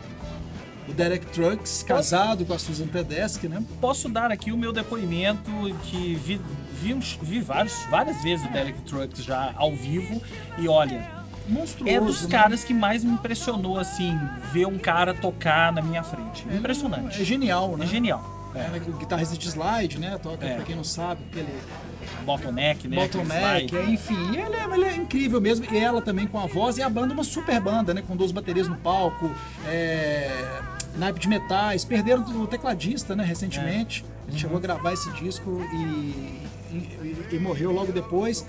O 0.88 0.92
Derek 0.94 1.26
Trucks, 1.26 1.82
casado 1.82 2.46
com 2.46 2.54
a 2.54 2.58
Susan 2.58 2.86
Tedeschi, 2.86 3.46
né? 3.46 3.62
Posso 3.78 4.08
dar 4.08 4.32
aqui 4.32 4.50
o 4.50 4.56
meu 4.56 4.72
depoimento 4.72 5.50
que 5.84 6.14
vi, 6.14 6.40
vi, 6.80 6.94
vi 7.20 7.40
vários, 7.42 7.74
várias 7.90 8.22
vezes 8.22 8.46
o 8.46 8.50
Derek 8.50 8.80
Trucks 8.82 9.22
já 9.22 9.52
ao 9.56 9.76
vivo 9.76 10.22
e 10.56 10.66
olha, 10.66 11.17
Monstruoso. 11.48 11.94
é 11.94 12.00
dos 12.00 12.22
né? 12.22 12.28
caras 12.30 12.62
que 12.64 12.74
mais 12.74 13.02
me 13.04 13.12
impressionou 13.12 13.78
assim, 13.78 14.18
ver 14.52 14.66
um 14.66 14.78
cara 14.78 15.14
tocar 15.14 15.72
na 15.72 15.80
minha 15.82 16.02
frente. 16.02 16.46
Impressionante. 16.52 17.20
É 17.20 17.24
genial, 17.24 17.76
né? 17.76 17.84
É 17.84 17.88
genial. 17.88 18.36
É, 18.54 18.60
É. 18.60 18.68
né, 18.68 18.82
o 18.88 18.92
guitarrista 18.92 19.36
de 19.36 19.46
slide, 19.48 19.98
né? 19.98 20.18
Toca, 20.22 20.44
É. 20.46 20.54
pra 20.56 20.64
quem 20.64 20.74
não 20.76 20.84
sabe, 20.84 21.20
aquele 21.30 21.48
Bottleneck, 22.24 22.88
né? 22.88 22.96
bottleneck, 22.96 23.76
é, 23.76 23.84
enfim, 23.84 24.36
ele 24.36 24.56
é, 24.56 24.64
ele 24.74 24.84
é 24.84 24.96
incrível 24.96 25.40
mesmo. 25.40 25.66
E 25.70 25.76
ela 25.78 26.00
também 26.02 26.26
com 26.26 26.38
a 26.38 26.46
voz, 26.46 26.76
e 26.78 26.82
a 26.82 26.88
banda 26.88 27.12
é 27.12 27.14
uma 27.14 27.24
super 27.24 27.60
banda, 27.60 27.92
né? 27.94 28.02
Com 28.06 28.16
duas 28.16 28.32
baterias 28.32 28.66
no 28.68 28.76
palco, 28.76 29.30
é, 29.66 30.30
naipe 30.96 31.20
de 31.20 31.28
metais. 31.28 31.84
Perderam 31.84 32.22
o 32.22 32.46
tecladista, 32.46 33.14
né? 33.14 33.24
Recentemente. 33.24 34.04
É. 34.04 34.18
Ele 34.28 34.32
Uhum. 34.32 34.38
chegou 34.38 34.56
a 34.56 34.60
gravar 34.60 34.92
esse 34.92 35.10
disco 35.12 35.62
e, 35.72 35.76
e- 36.74 37.28
e 37.32 37.38
morreu 37.38 37.70
logo 37.72 37.92
depois. 37.92 38.44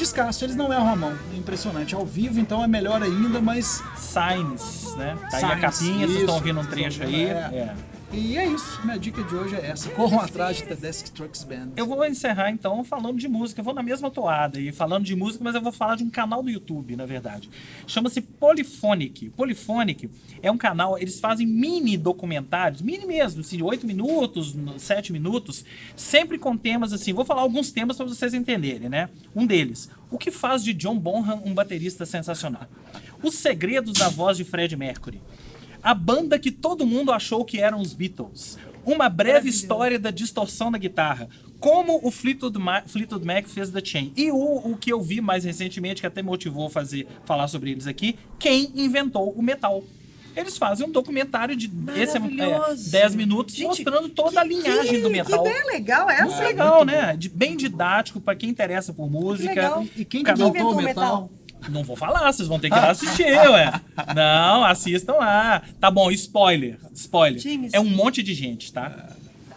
Descasso, 0.00 0.44
eles 0.46 0.56
não 0.56 0.72
erram 0.72 0.88
a 0.88 0.96
mão. 0.96 1.18
É 1.32 1.36
impressionante. 1.36 1.94
Ao 1.94 2.06
vivo, 2.06 2.40
então, 2.40 2.64
é 2.64 2.66
melhor 2.66 3.02
ainda, 3.02 3.40
mas 3.40 3.82
Signs, 3.96 4.96
né? 4.96 5.14
Tá 5.30 5.36
aí 5.36 5.44
a 5.44 5.48
Signs, 5.48 5.60
capinha, 5.60 5.98
vocês 5.98 6.10
isso, 6.10 6.20
estão 6.20 6.34
ouvindo 6.36 6.60
um 6.60 6.62
vocês 6.62 6.74
trecho 6.74 7.02
estão 7.04 7.08
aí. 7.08 7.24
é. 7.26 7.28
É. 7.30 7.74
E 8.12 8.36
é 8.36 8.44
isso, 8.44 8.80
minha 8.82 8.98
dica 8.98 9.22
de 9.22 9.36
hoje 9.36 9.54
é 9.54 9.66
essa. 9.66 9.88
Corram 9.90 10.18
atrás 10.18 10.56
de 10.56 10.64
Tedeschi 10.64 11.12
Trucks 11.12 11.44
Band. 11.44 11.70
Eu 11.76 11.86
vou 11.86 12.04
encerrar 12.04 12.50
então 12.50 12.82
falando 12.82 13.16
de 13.16 13.28
música. 13.28 13.60
Eu 13.60 13.64
vou 13.64 13.72
na 13.72 13.84
mesma 13.84 14.10
toada 14.10 14.58
e 14.60 14.72
falando 14.72 15.04
de 15.04 15.14
música, 15.14 15.44
mas 15.44 15.54
eu 15.54 15.60
vou 15.60 15.70
falar 15.70 15.94
de 15.94 16.02
um 16.02 16.10
canal 16.10 16.42
do 16.42 16.50
YouTube, 16.50 16.96
na 16.96 17.06
verdade. 17.06 17.48
Chama-se 17.86 18.20
Polyphonic. 18.20 19.30
Polyphonic 19.30 20.10
é 20.42 20.50
um 20.50 20.58
canal, 20.58 20.98
eles 20.98 21.20
fazem 21.20 21.46
mini 21.46 21.96
documentários, 21.96 22.82
mini 22.82 23.06
mesmo, 23.06 23.42
assim, 23.42 23.58
de 23.58 23.62
8 23.62 23.86
minutos, 23.86 24.56
7 24.76 25.12
minutos, 25.12 25.64
sempre 25.94 26.36
com 26.36 26.56
temas 26.56 26.92
assim. 26.92 27.12
Vou 27.12 27.24
falar 27.24 27.42
alguns 27.42 27.70
temas 27.70 27.96
para 27.96 28.06
vocês 28.06 28.34
entenderem, 28.34 28.88
né? 28.88 29.08
Um 29.36 29.46
deles, 29.46 29.88
o 30.10 30.18
que 30.18 30.32
faz 30.32 30.64
de 30.64 30.74
John 30.74 30.98
Bonham 30.98 31.42
um 31.44 31.54
baterista 31.54 32.04
sensacional? 32.04 32.66
Os 33.22 33.36
segredos 33.36 33.92
da 33.92 34.08
voz 34.08 34.36
de 34.36 34.42
Fred 34.42 34.76
Mercury. 34.76 35.20
A 35.82 35.94
banda 35.94 36.38
que 36.38 36.50
todo 36.50 36.86
mundo 36.86 37.12
achou 37.12 37.44
que 37.44 37.58
eram 37.58 37.80
os 37.80 37.94
Beatles. 37.94 38.58
Uma 38.84 39.08
breve 39.08 39.48
história 39.48 39.98
da 39.98 40.10
distorção 40.10 40.70
da 40.70 40.78
guitarra. 40.78 41.28
Como 41.58 42.00
o 42.02 42.10
Fleetwood 42.10 42.58
Mac, 42.58 42.88
Fleetwood 42.88 43.24
Mac 43.26 43.46
fez 43.46 43.70
da 43.70 43.84
Chain. 43.84 44.12
E 44.16 44.30
o, 44.30 44.36
o 44.36 44.76
que 44.78 44.90
eu 44.90 45.00
vi 45.00 45.20
mais 45.20 45.44
recentemente, 45.44 46.00
que 46.00 46.06
até 46.06 46.22
motivou 46.22 46.66
a 46.66 46.70
fazer, 46.70 47.06
falar 47.24 47.48
sobre 47.48 47.70
eles 47.70 47.86
aqui, 47.86 48.16
quem 48.38 48.72
inventou 48.74 49.30
o 49.30 49.42
metal. 49.42 49.84
Eles 50.34 50.56
fazem 50.56 50.86
um 50.86 50.90
documentário 50.90 51.56
de 51.56 51.70
esse, 51.96 52.16
é, 52.16 52.20
Maravilhoso. 52.20 52.90
10 52.90 53.14
minutos 53.16 53.54
Gente, 53.54 53.66
mostrando 53.66 54.08
toda 54.08 54.40
a 54.40 54.44
linhagem 54.44 54.96
que, 54.96 55.00
do 55.02 55.10
metal. 55.10 55.42
Que 55.42 55.48
ideia 55.50 55.64
legal 55.66 56.08
essa. 56.08 56.24
Muito 56.24 56.40
legal, 56.40 56.84
né? 56.84 57.16
De- 57.16 57.28
bem 57.28 57.56
didático 57.56 58.20
para 58.20 58.36
quem 58.36 58.48
interessa 58.48 58.92
por 58.92 59.10
música. 59.10 59.48
legal. 59.48 59.86
E 59.96 60.04
quem 60.04 60.22
que 60.22 60.30
o 60.30 60.34
inventou 60.34 60.72
o 60.72 60.76
metal? 60.76 60.84
metal? 60.84 61.30
Não 61.68 61.84
vou 61.84 61.96
falar, 61.96 62.32
vocês 62.32 62.48
vão 62.48 62.58
ter 62.58 62.70
que 62.70 62.76
ir 62.76 62.80
lá 62.80 62.90
assistir, 62.90 63.24
ué. 63.26 63.80
Não, 64.14 64.64
assistam 64.64 65.14
lá. 65.14 65.62
Tá 65.78 65.90
bom, 65.90 66.10
spoiler. 66.10 66.78
Spoiler. 66.94 67.40
James. 67.40 67.74
É 67.74 67.80
um 67.80 67.88
monte 67.88 68.22
de 68.22 68.34
gente, 68.34 68.72
tá? 68.72 69.10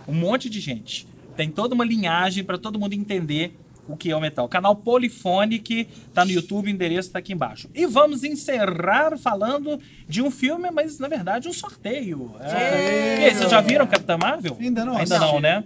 Um 0.08 0.14
monte 0.14 0.50
de 0.50 0.60
gente. 0.60 1.08
Tem 1.36 1.50
toda 1.50 1.74
uma 1.74 1.86
linhagem 1.86 2.44
para 2.44 2.58
todo 2.58 2.78
mundo 2.80 2.94
entender 2.94 3.58
o 3.88 3.98
que 3.98 4.12
é 4.12 4.16
o 4.16 4.22
metal. 4.22 4.48
Canal 4.48 4.76
Polyphonic, 4.76 5.88
tá 6.14 6.24
no 6.24 6.32
YouTube, 6.32 6.68
o 6.68 6.70
endereço 6.70 7.12
tá 7.12 7.20
aqui 7.20 7.34
embaixo. 7.34 7.70
E 7.74 7.86
vamos 7.86 8.24
encerrar 8.24 9.18
falando 9.18 9.80
de 10.08 10.22
um 10.22 10.32
filme, 10.32 10.70
mas 10.72 11.00
na 11.00 11.08
verdade 11.08 11.48
um 11.48 11.54
sorteio. 11.54 12.34
É. 12.40 13.22
E 13.22 13.26
aí, 13.26 13.36
vocês 13.36 13.50
já 13.50 13.62
viram 13.62 13.86
Capitã 13.88 14.18
Marvel? 14.18 14.58
Ainda 14.60 14.86
não 14.86 14.98
Ainda 14.98 15.16
assisti. 15.18 15.34
não, 15.34 15.40
né? 15.42 15.64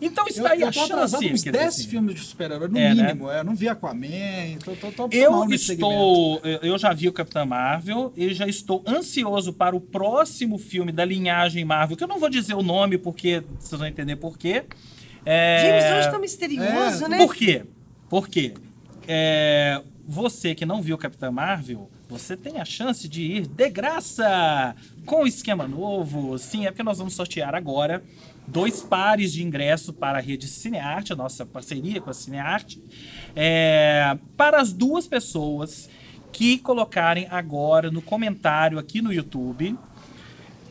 Então 0.00 0.24
Eu, 0.24 0.28
está 0.30 0.50
aí 0.52 0.60
eu 0.60 0.68
a 0.68 0.72
chance. 0.72 1.16
uns 1.16 1.20
quer 1.20 1.32
dizer 1.32 1.52
10 1.52 1.66
assim. 1.74 1.88
filmes 1.88 2.14
de 2.14 2.20
super-herói, 2.22 2.68
no 2.68 2.78
É, 2.78 2.94
né? 2.94 3.02
mínimo. 3.08 3.30
É, 3.30 3.42
não 3.42 3.54
vi 3.54 3.68
Aquaman, 3.68 4.58
tô, 4.64 4.72
tô, 4.76 4.92
tô 4.92 5.08
Eu 5.10 5.44
estou. 5.52 6.40
eu- 6.44 6.58
Eu 6.62 6.78
já 6.78 6.92
vi 6.92 7.08
o 7.08 7.12
Capitão 7.12 7.44
Marvel 7.46 8.12
e 8.16 8.32
já 8.32 8.46
estou 8.46 8.82
ansioso 8.86 9.52
para 9.52 9.74
o 9.74 9.80
próximo 9.80 10.56
filme 10.58 10.92
da 10.92 11.04
linhagem 11.04 11.64
Marvel, 11.64 11.96
que 11.96 12.04
eu 12.04 12.08
não 12.08 12.18
vou 12.20 12.28
dizer 12.30 12.54
o 12.54 12.62
nome 12.62 12.96
porque 12.98 13.42
vocês 13.58 13.78
vão 13.78 13.88
entender 13.88 14.16
por 14.16 14.38
quê. 14.38 14.64
É... 15.26 15.80
James 15.82 15.98
hoje 16.00 16.10
tá 16.12 16.18
misterioso, 16.18 17.04
É, 17.04 17.08
né? 17.08 17.18
Por 17.18 17.34
quê? 17.34 17.64
Por 18.08 18.28
quê? 18.28 18.54
É, 19.06 19.82
Você 20.06 20.54
que 20.54 20.64
não 20.64 20.80
viu 20.80 20.94
o 20.96 20.98
Capitão 20.98 21.30
Marvel, 21.30 21.90
você 22.08 22.34
tem 22.34 22.58
a 22.60 22.64
chance 22.64 23.06
de 23.06 23.22
ir 23.22 23.46
de 23.46 23.68
graça 23.68 24.74
com 25.04 25.24
o 25.24 25.26
esquema 25.26 25.68
novo. 25.68 26.38
Sim, 26.38 26.64
é 26.66 26.70
porque 26.70 26.82
nós 26.82 26.96
vamos 26.96 27.12
sortear 27.14 27.54
agora 27.54 28.02
dois 28.48 28.82
pares 28.82 29.32
de 29.32 29.42
ingresso 29.42 29.92
para 29.92 30.18
a 30.18 30.20
rede 30.20 30.48
Cinearte, 30.48 31.12
a 31.12 31.16
nossa 31.16 31.44
parceria 31.44 32.00
com 32.00 32.10
a 32.10 32.14
Cinearte, 32.14 32.82
é, 33.36 34.18
para 34.36 34.60
as 34.60 34.72
duas 34.72 35.06
pessoas 35.06 35.88
que 36.32 36.58
colocarem 36.58 37.26
agora 37.30 37.90
no 37.90 38.02
comentário 38.02 38.78
aqui 38.78 39.02
no 39.02 39.12
YouTube 39.12 39.78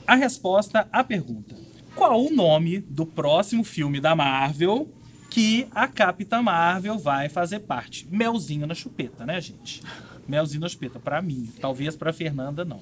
a 0.06 0.16
resposta 0.16 0.88
à 0.92 1.04
pergunta: 1.04 1.56
qual 1.96 2.24
o 2.24 2.32
nome 2.34 2.80
do 2.80 3.06
próximo 3.06 3.64
filme 3.64 4.00
da 4.00 4.16
Marvel 4.16 4.92
que 5.30 5.68
a 5.76 5.88
Capitã 5.88 6.42
Marvel 6.42 6.98
vai 6.98 7.30
fazer 7.30 7.60
parte? 7.60 8.08
Melzinho 8.10 8.66
na 8.66 8.74
chupeta, 8.74 9.26
né, 9.26 9.40
gente? 9.40 9.84
Melzinho 10.28 10.62
na 10.62 10.70
chupeta, 10.70 11.00
pra 11.00 11.22
mim. 11.22 11.52
Talvez 11.60 11.96
pra 11.96 12.12
Fernanda, 12.12 12.66
não. 12.66 12.82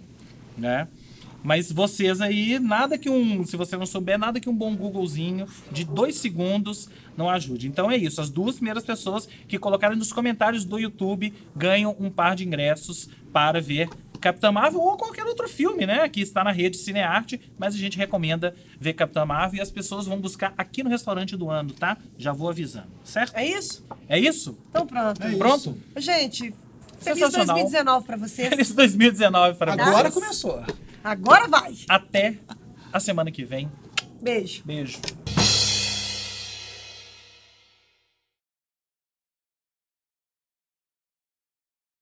Né? 0.57 0.87
Mas 1.45 1.71
vocês 1.71 2.21
aí, 2.21 2.57
nada 2.57 2.97
que 2.97 3.07
um. 3.07 3.45
Se 3.45 3.55
você 3.55 3.77
não 3.77 3.85
souber, 3.85 4.17
nada 4.17 4.39
que 4.39 4.49
um 4.49 4.55
bom 4.55 4.75
Googlezinho 4.75 5.45
de 5.71 5.85
dois 5.85 6.15
segundos 6.15 6.89
não 7.15 7.29
ajude. 7.29 7.67
Então 7.67 7.89
é 7.91 7.95
isso. 7.95 8.19
As 8.19 8.31
duas 8.31 8.55
primeiras 8.55 8.83
pessoas 8.83 9.29
que 9.47 9.59
colocarem 9.59 9.95
nos 9.95 10.11
comentários 10.11 10.65
do 10.65 10.79
YouTube 10.79 11.31
ganham 11.55 11.95
um 11.99 12.09
par 12.09 12.35
de 12.35 12.43
ingressos 12.43 13.07
para 13.31 13.61
ver 13.61 13.87
Capitã 14.19 14.51
Marvel 14.51 14.81
ou 14.81 14.97
qualquer 14.97 15.23
outro 15.27 15.47
filme, 15.47 15.85
né? 15.85 16.09
Que 16.09 16.19
está 16.19 16.43
na 16.43 16.51
rede 16.51 16.77
Cinearte, 16.77 17.39
mas 17.59 17.75
a 17.75 17.77
gente 17.77 17.95
recomenda 17.95 18.55
ver 18.79 18.93
Capitã 18.93 19.23
Marvel 19.23 19.59
e 19.59 19.61
as 19.61 19.69
pessoas 19.69 20.07
vão 20.07 20.19
buscar 20.19 20.51
aqui 20.57 20.81
no 20.81 20.89
restaurante 20.89 21.37
do 21.37 21.47
ano, 21.47 21.73
tá? 21.73 21.95
Já 22.17 22.33
vou 22.33 22.49
avisando, 22.49 22.87
certo? 23.03 23.35
É 23.35 23.45
isso? 23.45 23.85
É 24.09 24.17
isso? 24.17 24.57
Então 24.71 24.87
pronto. 24.87 25.21
É 25.21 25.29
isso. 25.29 25.37
Pronto? 25.37 25.77
Gente, 25.97 26.55
feliz 26.99 27.19
Sensacional. 27.19 27.55
2019 27.55 28.05
pra 28.07 28.17
vocês. 28.17 28.49
Feliz 28.49 28.71
2019 28.73 29.59
para 29.59 29.73
Agora 29.73 30.09
vocês. 30.09 30.13
começou. 30.15 30.63
Agora 31.05 31.47
vai. 31.47 31.75
Até 31.87 32.39
a 32.91 32.99
semana 32.99 33.29
que 33.29 33.45
vem. 33.45 33.71
Beijo. 34.19 34.63
Beijo. 34.65 34.97